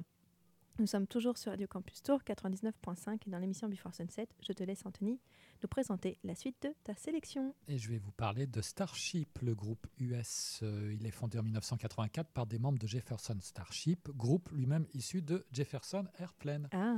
Nous 0.80 0.88
sommes 0.88 1.07
toujours 1.07 1.38
sur 1.38 1.52
Radio 1.52 1.68
Campus 1.68 2.02
Tour 2.02 2.20
99.5 2.26 3.20
et 3.28 3.30
dans 3.30 3.38
l'émission 3.38 3.68
Before 3.68 3.94
Sunset, 3.94 4.26
je 4.40 4.52
te 4.52 4.64
laisse 4.64 4.84
Anthony 4.84 5.20
nous 5.62 5.68
présenter 5.68 6.18
la 6.24 6.34
suite 6.34 6.62
de 6.62 6.74
ta 6.82 6.96
sélection. 6.96 7.55
Et 7.68 7.78
je 7.78 7.88
vais 7.90 7.98
vous 7.98 8.11
parler 8.11 8.48
de 8.48 8.61
Starship, 8.61 9.38
le 9.40 9.55
groupe 9.55 9.86
US. 9.98 10.59
Euh, 10.64 10.92
il 10.98 11.07
est 11.07 11.12
fondé 11.12 11.38
en 11.38 11.44
1984 11.44 12.32
par 12.32 12.46
des 12.46 12.59
membres 12.59 12.80
de 12.80 12.88
Jefferson 12.88 13.38
Starship, 13.40 14.11
groupe 14.16 14.50
lui-même 14.50 14.86
issu 14.94 15.22
de 15.22 15.46
Jefferson 15.52 16.07
Airplane. 16.18 16.68
Ah. 16.72 16.96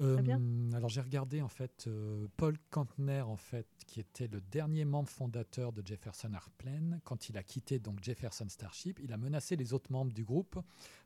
Euh, 0.00 0.72
alors 0.74 0.88
j'ai 0.88 1.00
regardé 1.00 1.42
en 1.42 1.48
fait 1.48 1.84
euh, 1.86 2.26
Paul 2.36 2.56
Kantner 2.70 3.20
en 3.20 3.36
fait 3.36 3.66
qui 3.86 4.00
était 4.00 4.28
le 4.28 4.40
dernier 4.40 4.86
membre 4.86 5.10
fondateur 5.10 5.72
de 5.72 5.86
Jefferson 5.86 6.32
Airplane 6.32 7.00
quand 7.04 7.28
il 7.28 7.36
a 7.36 7.42
quitté 7.42 7.78
donc 7.78 8.02
Jefferson 8.02 8.48
Starship, 8.48 8.98
il 9.02 9.12
a 9.12 9.18
menacé 9.18 9.56
les 9.56 9.74
autres 9.74 9.92
membres 9.92 10.12
du 10.12 10.24
groupe 10.24 10.58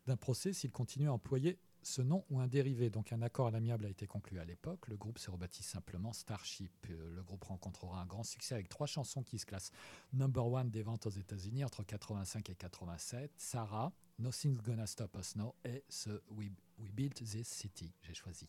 d'un 0.07 0.17
procès 0.17 0.53
s'il 0.53 0.71
continuait 0.71 1.09
à 1.09 1.13
employer 1.13 1.59
ce 1.87 2.03
nom 2.03 2.25
ou 2.31 2.41
un 2.41 2.47
dérivé. 2.47 2.91
Donc 2.91 3.13
un 3.13 3.23
accord 3.23 3.49
à 3.49 3.51
l'amiable 3.51 3.87
a 3.87 3.89
été 3.89 4.07
conclu 4.07 4.39
à 4.39 4.45
l'époque. 4.45 4.89
Le 4.89 4.97
groupe 4.97 5.19
se 5.19 5.31
rebaptise 5.31 5.67
simplement 5.67 6.13
Starship. 6.13 6.73
Euh, 6.91 7.15
le 7.15 7.23
groupe 7.23 7.45
rencontrera 7.45 8.01
un 8.01 8.07
grand 8.07 8.25
succès 8.25 8.55
avec 8.55 8.69
trois 8.69 8.87
chansons 8.87 9.23
qui 9.23 9.39
se 9.39 9.47
classent 9.47 9.71
number 10.13 10.47
one 10.47 10.71
des 10.71 10.83
ventes 10.83 11.07
aux 11.07 11.11
États-Unis 11.11 11.65
entre 11.65 11.83
85 11.83 12.51
et 12.51 12.55
87. 12.55 13.33
Sarah, 13.37 13.93
Nothing's 14.19 14.63
Gonna 14.63 14.87
Stop 14.87 15.17
Us 15.19 15.37
Now 15.37 15.55
et 15.65 15.85
We, 16.31 16.51
We 16.79 16.91
Built 16.93 17.15
This 17.15 17.49
City. 17.49 17.93
J'ai 18.03 18.15
choisi. 18.15 18.49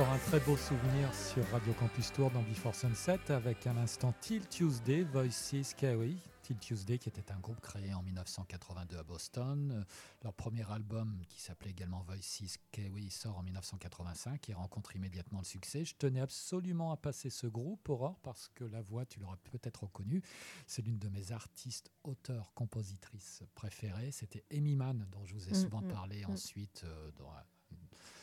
Encore 0.00 0.14
un 0.14 0.18
très 0.18 0.40
beau 0.40 0.56
souvenir 0.56 1.12
sur 1.14 1.46
Radio 1.50 1.74
Campus 1.74 2.10
Tour 2.10 2.30
dans 2.30 2.40
Before 2.42 2.74
Sunset 2.74 3.30
avec 3.30 3.66
à 3.66 3.74
l'instant 3.74 4.14
Till 4.22 4.46
Tuesday, 4.48 5.02
Voices 5.02 5.74
Carry. 5.76 6.16
Till 6.42 6.56
Tuesday 6.56 6.96
qui 6.96 7.10
était 7.10 7.30
un 7.30 7.38
groupe 7.38 7.60
créé 7.60 7.92
en 7.92 8.02
1982 8.02 8.96
à 8.96 9.02
Boston. 9.02 9.84
Leur 10.22 10.32
premier 10.32 10.64
album 10.70 11.20
qui 11.28 11.42
s'appelait 11.42 11.72
également 11.72 12.02
Voices 12.06 12.56
Carry 12.72 13.10
sort 13.10 13.36
en 13.36 13.42
1985 13.42 14.48
et 14.48 14.54
rencontre 14.54 14.96
immédiatement 14.96 15.40
le 15.40 15.44
succès. 15.44 15.84
Je 15.84 15.94
tenais 15.94 16.20
absolument 16.20 16.92
à 16.92 16.96
passer 16.96 17.28
ce 17.28 17.46
groupe, 17.46 17.86
Aurore, 17.90 18.18
parce 18.22 18.48
que 18.54 18.64
la 18.64 18.80
voix, 18.80 19.04
tu 19.04 19.20
l'auras 19.20 19.36
peut-être 19.52 19.82
reconnue, 19.82 20.22
c'est 20.66 20.80
l'une 20.80 20.98
de 20.98 21.10
mes 21.10 21.32
artistes, 21.32 21.90
auteurs, 22.04 22.54
compositrices 22.54 23.42
préférées. 23.54 24.12
C'était 24.12 24.44
Amy 24.50 24.76
Mann 24.76 25.06
dont 25.12 25.26
je 25.26 25.34
vous 25.34 25.48
ai 25.48 25.52
Mm, 25.52 25.62
souvent 25.62 25.82
mm, 25.82 25.88
parlé 25.88 26.22
mm. 26.22 26.30
ensuite 26.30 26.84
euh, 26.86 27.10
dans 27.18 27.30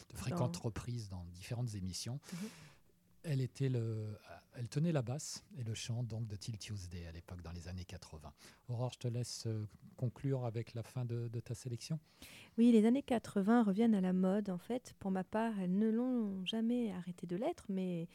de 0.09 0.17
fréquentes 0.17 0.57
reprises 0.57 1.09
dans 1.09 1.23
différentes 1.33 1.75
émissions. 1.75 2.19
Mhm. 2.33 2.49
Elle, 3.23 3.41
était 3.41 3.69
le, 3.69 4.17
elle 4.53 4.69
tenait 4.69 4.91
la 4.91 5.01
basse 5.01 5.43
et 5.57 5.63
le 5.63 5.73
chant 5.73 6.03
donc 6.03 6.27
de 6.27 6.35
Till 6.35 6.57
Tuesday 6.57 7.05
à 7.07 7.11
l'époque 7.11 7.41
dans 7.41 7.51
les 7.51 7.67
années 7.67 7.83
80. 7.83 8.31
Aurore, 8.69 8.91
je 8.93 8.99
te 8.99 9.07
laisse 9.07 9.47
euh, 9.47 9.67
conclure 9.97 10.45
avec 10.45 10.73
la 10.73 10.83
fin 10.83 11.03
de, 11.03 11.27
de 11.27 11.39
ta 11.39 11.53
sélection. 11.53 11.99
Oui, 12.57 12.71
les 12.71 12.85
années 12.85 13.03
80 13.03 13.63
reviennent 13.63 13.95
à 13.95 14.01
la 14.01 14.13
mode. 14.13 14.49
En 14.49 14.57
fait, 14.57 14.95
pour 14.99 15.11
ma 15.11 15.23
part, 15.23 15.59
elles 15.59 15.77
ne 15.77 15.89
l'ont 15.89 16.45
jamais 16.45 16.91
arrêté 16.93 17.27
de 17.27 17.35
l'être, 17.35 17.65
mais 17.69 18.07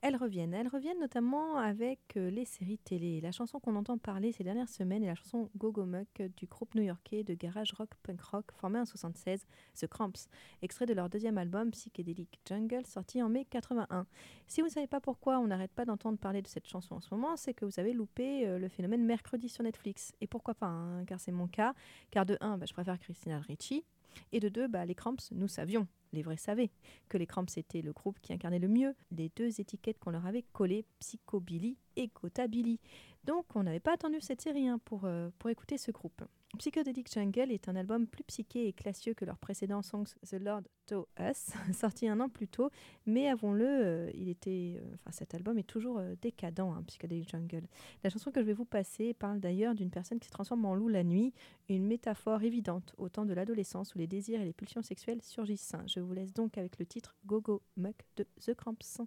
elles 0.00 0.16
reviennent. 0.16 0.54
Elles 0.54 0.68
reviennent 0.68 1.00
notamment 1.00 1.56
avec 1.56 2.16
euh, 2.16 2.30
les 2.30 2.44
séries 2.44 2.78
télé. 2.78 3.20
La 3.20 3.32
chanson 3.32 3.58
qu'on 3.58 3.76
entend 3.76 3.98
parler 3.98 4.32
ces 4.32 4.44
dernières 4.44 4.68
semaines 4.68 5.02
est 5.02 5.08
la 5.08 5.14
chanson 5.14 5.50
Go 5.56 5.72
Go 5.72 5.84
Muck 5.84 6.22
du 6.36 6.46
groupe 6.46 6.74
new-yorkais 6.74 7.24
de 7.24 7.34
garage 7.34 7.72
rock 7.72 7.90
punk 8.02 8.20
rock 8.20 8.44
formé 8.52 8.78
en 8.78 8.84
76, 8.84 9.46
The 9.74 9.86
Cramps, 9.86 10.28
extrait 10.62 10.86
de 10.86 10.94
leur 10.94 11.08
deuxième 11.08 11.38
album 11.38 11.70
Psychedelic 11.72 12.40
Jungle 12.46 12.86
sorti 12.86 13.22
en 13.22 13.28
mai 13.28 13.44
81. 13.44 14.06
Si 14.46 14.60
vous 14.60 14.68
ne 14.68 14.72
savez 14.72 14.86
pas 14.86 15.00
pourquoi 15.00 15.38
on 15.40 15.48
n'arrête 15.48 15.72
pas 15.72 15.84
d'entendre 15.84 16.18
parler 16.18 16.42
de 16.42 16.48
cette 16.48 16.66
chanson 16.66 16.96
en 16.96 17.00
ce 17.00 17.12
moment, 17.12 17.36
c'est 17.36 17.54
que 17.54 17.64
vous 17.64 17.80
avez 17.80 17.92
loupé 17.92 18.46
euh, 18.46 18.58
le 18.58 18.68
phénomène 18.68 19.04
mercredi 19.04 19.48
sur 19.48 19.64
Netflix. 19.64 20.12
Et 20.20 20.26
pourquoi 20.26 20.54
pas, 20.54 20.66
hein, 20.66 21.04
car 21.06 21.18
c'est 21.18 21.32
mon 21.32 21.48
cas. 21.48 21.74
Car 22.10 22.24
de 22.24 22.38
1, 22.40 22.58
je 22.66 22.72
préfère 22.72 22.98
Christina 22.98 23.40
Ricci. 23.40 23.84
Et 24.32 24.40
de 24.40 24.48
deux, 24.48 24.68
bah, 24.68 24.84
les 24.84 24.94
Cramps, 24.94 25.16
nous 25.32 25.48
savions, 25.48 25.86
les 26.12 26.22
vrais 26.22 26.36
savaient, 26.36 26.70
que 27.08 27.18
les 27.18 27.26
Cramps 27.26 27.56
étaient 27.56 27.82
le 27.82 27.92
groupe 27.92 28.18
qui 28.20 28.32
incarnait 28.32 28.58
le 28.58 28.68
mieux 28.68 28.94
les 29.10 29.30
deux 29.36 29.60
étiquettes 29.60 29.98
qu'on 29.98 30.10
leur 30.10 30.26
avait 30.26 30.44
collées, 30.52 30.84
Psychobilly 31.00 31.76
et 31.96 32.08
Gotabilly. 32.08 32.78
Donc 33.24 33.44
on 33.54 33.62
n'avait 33.62 33.80
pas 33.80 33.92
attendu 33.92 34.20
cette 34.20 34.40
série 34.40 34.68
hein, 34.68 34.80
pour, 34.84 35.04
euh, 35.04 35.28
pour 35.38 35.50
écouter 35.50 35.76
ce 35.76 35.90
groupe. 35.90 36.22
Psychedelic 36.56 37.12
Jungle 37.12 37.52
est 37.52 37.68
un 37.68 37.76
album 37.76 38.06
plus 38.06 38.24
psyché 38.24 38.68
et 38.68 38.72
classieux 38.72 39.12
que 39.12 39.26
leur 39.26 39.36
précédent 39.36 39.82
Songs 39.82 40.14
The 40.26 40.40
Lord 40.40 40.62
To 40.86 41.06
Us, 41.20 41.50
sorti 41.74 42.08
un 42.08 42.20
an 42.20 42.30
plus 42.30 42.48
tôt, 42.48 42.70
mais 43.04 43.28
avouons-le, 43.28 43.66
euh, 43.68 44.10
il 44.14 44.30
était, 44.30 44.76
euh, 44.78 44.94
enfin 44.94 45.12
cet 45.12 45.34
album 45.34 45.58
est 45.58 45.64
toujours 45.68 46.00
décadent, 46.22 46.60
hein, 46.60 46.82
Psychedelic 46.86 47.28
Jungle. 47.28 47.66
La 48.02 48.08
chanson 48.08 48.30
que 48.30 48.40
je 48.40 48.46
vais 48.46 48.54
vous 48.54 48.64
passer 48.64 49.12
parle 49.12 49.40
d'ailleurs 49.40 49.74
d'une 49.74 49.90
personne 49.90 50.18
qui 50.18 50.28
se 50.28 50.32
transforme 50.32 50.64
en 50.64 50.74
loup 50.74 50.88
la 50.88 51.04
nuit, 51.04 51.34
une 51.68 51.86
métaphore 51.86 52.42
évidente 52.42 52.94
au 52.96 53.10
temps 53.10 53.26
de 53.26 53.34
l'adolescence 53.34 53.94
où 53.94 53.98
les 53.98 54.06
désirs 54.06 54.40
et 54.40 54.46
les 54.46 54.54
pulsions 54.54 54.80
sexuelles 54.80 55.20
surgissent. 55.20 55.76
Je 55.86 55.97
vous 56.00 56.12
laisse 56.12 56.32
donc 56.32 56.58
avec 56.58 56.78
le 56.78 56.86
titre 56.86 57.16
Go 57.26 57.40
Go 57.40 57.62
Muck 57.76 58.06
de 58.16 58.26
The 58.44 58.54
Cramps. 58.54 59.06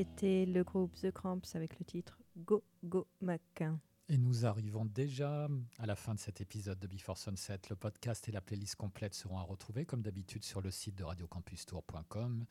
C'était 0.00 0.46
le 0.46 0.64
groupe 0.64 0.94
The 0.94 1.10
Cramps 1.10 1.42
avec 1.52 1.78
le 1.78 1.84
titre 1.84 2.18
Go 2.34 2.64
Go 2.82 3.06
Muck. 3.20 3.62
Et 4.08 4.16
nous 4.16 4.46
arrivons 4.46 4.86
déjà 4.86 5.46
à 5.78 5.84
la 5.84 5.94
fin 5.94 6.14
de 6.14 6.18
cet 6.18 6.40
épisode 6.40 6.78
de 6.78 6.86
Before 6.86 7.18
Sunset. 7.18 7.60
Le 7.68 7.76
podcast 7.76 8.26
et 8.26 8.32
la 8.32 8.40
playlist 8.40 8.76
complète 8.76 9.12
seront 9.12 9.38
à 9.38 9.42
retrouver 9.42 9.84
comme 9.84 10.00
d'habitude 10.00 10.42
sur 10.42 10.62
le 10.62 10.70
site 10.70 10.94
de 10.94 11.04
radiocampustour.com. 11.04 12.46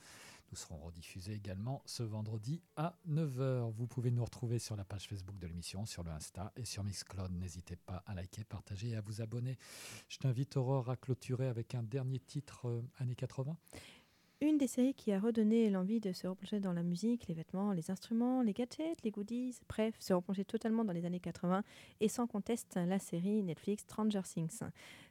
Nous 0.51 0.57
serons 0.57 0.77
rediffusés 0.77 1.33
également 1.33 1.81
ce 1.85 2.03
vendredi 2.03 2.61
à 2.75 2.99
9h. 3.07 3.71
Vous 3.71 3.87
pouvez 3.87 4.11
nous 4.11 4.23
retrouver 4.23 4.59
sur 4.59 4.75
la 4.75 4.83
page 4.83 5.07
Facebook 5.07 5.39
de 5.39 5.47
l'émission, 5.47 5.87
sur 5.87 6.03
le 6.03 6.11
Insta 6.11 6.51
et 6.55 6.65
sur 6.65 6.83
Mixcloud. 6.83 7.31
N'hésitez 7.31 7.77
pas 7.77 8.03
à 8.05 8.13
liker, 8.13 8.43
partager 8.43 8.89
et 8.89 8.95
à 8.95 9.01
vous 9.01 9.21
abonner. 9.21 9.57
Je 10.07 10.17
t'invite 10.17 10.55
Aurore 10.55 10.89
à 10.91 10.97
clôturer 10.97 11.47
avec 11.47 11.73
un 11.73 11.83
dernier 11.83 12.19
titre 12.19 12.67
euh, 12.67 12.81
années 12.99 13.15
80. 13.15 13.57
Une 14.41 14.57
des 14.57 14.67
séries 14.67 14.93
qui 14.93 15.11
a 15.11 15.19
redonné 15.19 15.69
l'envie 15.69 15.99
de 15.99 16.13
se 16.13 16.25
replonger 16.25 16.61
dans 16.61 16.71
la 16.71 16.81
musique, 16.81 17.27
les 17.27 17.33
vêtements, 17.33 17.73
les 17.73 17.91
instruments, 17.91 18.41
les 18.41 18.53
gadgets, 18.53 19.03
les 19.03 19.11
goodies, 19.11 19.59
bref, 19.67 19.93
se 19.99 20.13
replonger 20.13 20.45
totalement 20.45 20.85
dans 20.85 20.93
les 20.93 21.03
années 21.03 21.19
80 21.19 21.61
et 21.99 22.07
sans 22.07 22.25
conteste 22.25 22.79
la 22.87 22.99
série 22.99 23.43
Netflix 23.43 23.83
Stranger 23.83 24.21
Things. 24.23 24.61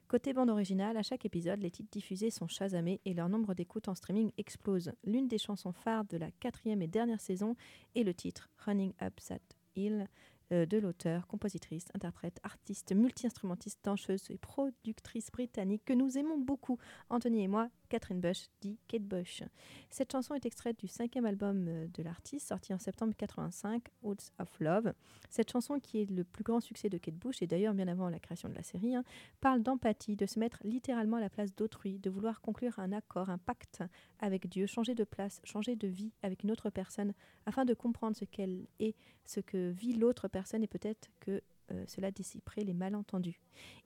Côté 0.07 0.33
bande 0.33 0.49
originale, 0.49 0.97
à 0.97 1.03
chaque 1.03 1.25
épisode, 1.25 1.59
les 1.59 1.69
titres 1.69 1.91
diffusés 1.91 2.31
sont 2.31 2.47
chasamés 2.47 3.01
et 3.05 3.13
leur 3.13 3.29
nombre 3.29 3.53
d'écoutes 3.53 3.87
en 3.87 3.93
streaming 3.93 4.31
explose. 4.39 4.93
L'une 5.03 5.27
des 5.27 5.37
chansons 5.37 5.73
phares 5.73 6.05
de 6.05 6.17
la 6.17 6.31
quatrième 6.31 6.81
et 6.81 6.87
dernière 6.87 7.21
saison 7.21 7.55
est 7.93 8.03
le 8.03 8.15
titre 8.15 8.49
Running 8.65 8.93
Up 8.99 9.13
That 9.27 9.41
Hill 9.75 10.07
de 10.51 10.77
l'auteur, 10.77 11.27
compositrice, 11.27 11.85
interprète, 11.93 12.39
artiste, 12.43 12.93
multi-instrumentiste, 12.93 13.79
danseuse 13.83 14.29
et 14.29 14.37
productrice 14.37 15.31
britannique 15.31 15.83
que 15.85 15.93
nous 15.93 16.17
aimons 16.17 16.37
beaucoup, 16.37 16.77
Anthony 17.09 17.43
et 17.43 17.47
moi, 17.47 17.69
Catherine 17.89 18.21
Bush, 18.21 18.47
dit 18.61 18.79
Kate 18.87 19.03
Bush. 19.03 19.43
Cette 19.89 20.11
chanson 20.11 20.35
est 20.35 20.45
extraite 20.45 20.79
du 20.79 20.87
cinquième 20.87 21.25
album 21.25 21.67
euh, 21.67 21.87
de 21.87 22.03
l'artiste, 22.03 22.47
sorti 22.47 22.73
en 22.73 22.79
septembre 22.79 23.13
85, 23.17 23.83
Woods 24.03 24.31
of 24.39 24.59
Love. 24.59 24.93
Cette 25.29 25.51
chanson, 25.51 25.79
qui 25.79 26.01
est 26.01 26.09
le 26.09 26.23
plus 26.23 26.43
grand 26.43 26.59
succès 26.59 26.89
de 26.89 26.97
Kate 26.97 27.15
Bush, 27.15 27.41
et 27.41 27.47
d'ailleurs 27.47 27.73
bien 27.73 27.87
avant 27.87 28.09
la 28.09 28.19
création 28.19 28.47
de 28.47 28.53
la 28.53 28.63
série, 28.63 28.95
hein, 28.95 29.03
parle 29.41 29.63
d'empathie, 29.63 30.15
de 30.15 30.25
se 30.25 30.39
mettre 30.39 30.59
littéralement 30.63 31.17
à 31.17 31.21
la 31.21 31.29
place 31.29 31.55
d'autrui, 31.55 31.99
de 31.99 32.09
vouloir 32.09 32.41
conclure 32.41 32.77
un 32.79 32.91
accord, 32.91 33.29
un 33.29 33.37
pacte 33.37 33.83
avec 34.19 34.47
Dieu, 34.47 34.67
changer 34.67 34.95
de 34.95 35.03
place, 35.03 35.41
changer 35.43 35.75
de 35.75 35.87
vie 35.87 36.13
avec 36.21 36.43
une 36.43 36.51
autre 36.51 36.69
personne, 36.69 37.13
afin 37.45 37.65
de 37.65 37.73
comprendre 37.73 38.15
ce 38.15 38.25
qu'elle 38.25 38.67
est, 38.79 38.95
ce 39.25 39.39
que 39.39 39.71
vit 39.71 39.93
l'autre 39.93 40.27
personne, 40.27 40.38
et 40.61 40.67
peut-être 40.67 41.09
que 41.19 41.41
euh, 41.71 41.83
cela 41.87 42.09
dissiperait 42.09 42.63
les 42.63 42.73
malentendus. 42.73 43.39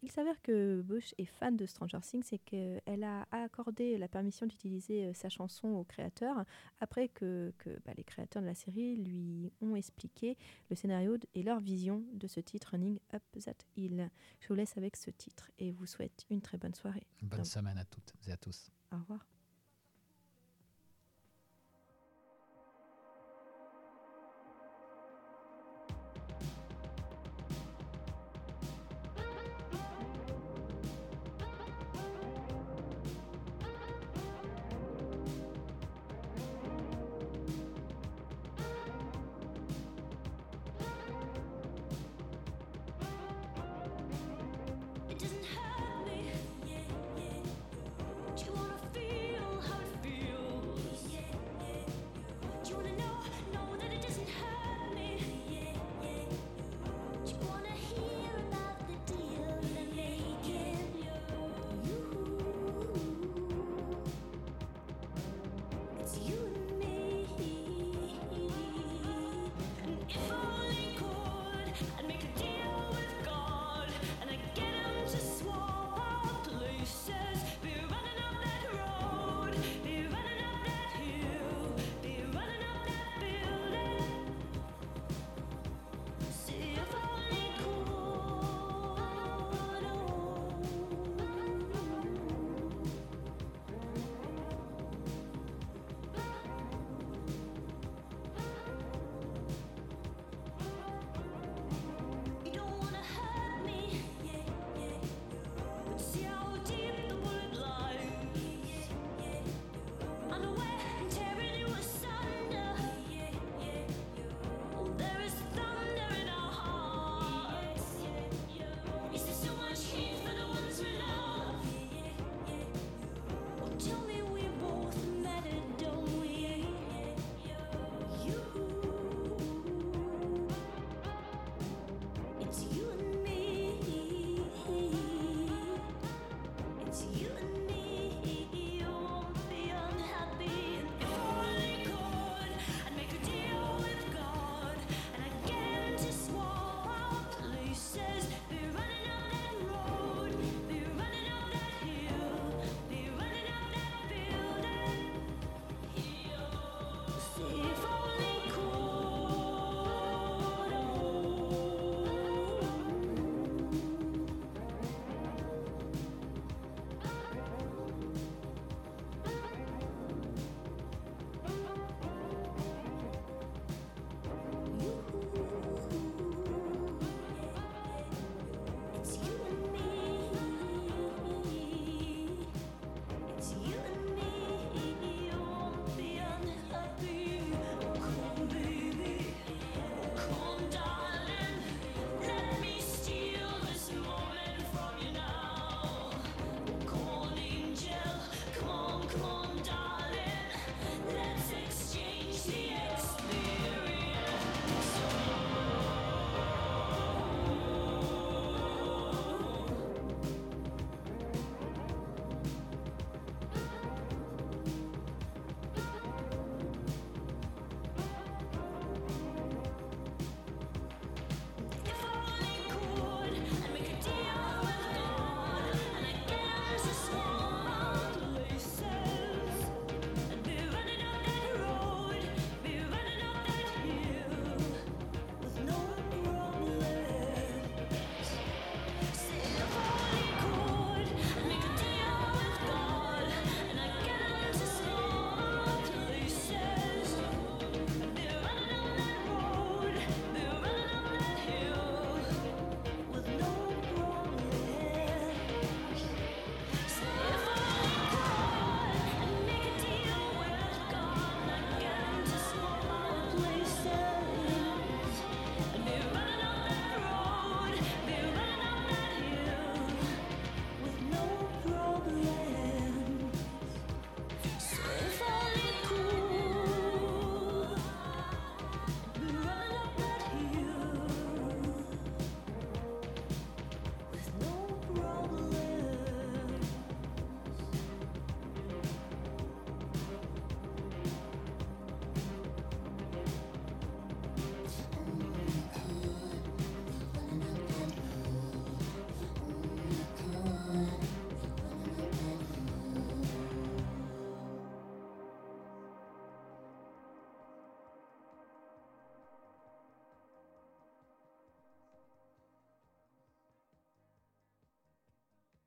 Il 0.04 0.10
s'avère 0.12 0.42
que 0.42 0.82
Bush 0.82 1.14
est 1.18 1.26
fan 1.26 1.58
de 1.58 1.66
Stranger 1.66 2.00
Things 2.02 2.26
et 2.32 2.40
qu'elle 2.40 3.04
a 3.04 3.28
accordé 3.32 3.98
la 3.98 4.08
permission 4.08 4.46
d'utiliser 4.46 5.06
euh, 5.08 5.14
sa 5.14 5.28
chanson 5.28 5.68
au 5.68 5.84
créateur 5.84 6.46
après 6.80 7.10
que, 7.10 7.54
que, 7.58 7.70
bah, 7.86 7.92
les 7.98 8.06
créateurs 8.06 8.42
de 8.42 8.48
la 8.48 8.56
série 8.56 8.96
lui 8.96 9.52
ont 9.62 9.76
expliqué 9.76 10.38
le 10.70 10.76
scénario 10.78 11.18
et 11.36 11.44
leur 11.44 11.60
vision 11.60 12.04
de 12.14 12.28
ce 12.28 12.40
titre 12.40 12.70
Running 12.72 13.00
Up 13.14 13.24
That 13.44 13.58
Hill. 13.76 14.10
Je 14.40 14.48
vous 14.48 14.56
laisse 14.56 14.78
avec 14.78 14.96
ce 14.96 15.10
titre 15.12 15.52
et 15.60 15.72
vous 15.72 15.86
souhaite 15.86 16.26
une 16.30 16.42
très 16.42 16.58
bonne 16.58 16.76
soirée. 16.76 17.06
Bonne 17.22 17.40
Donc- 17.40 17.48
semaine 17.48 17.78
à 17.78 17.86
toutes 17.86 18.14
et 18.28 18.32
à 18.32 18.38
tous. 18.38 18.70
Au 18.94 18.98
revoir. 18.98 19.28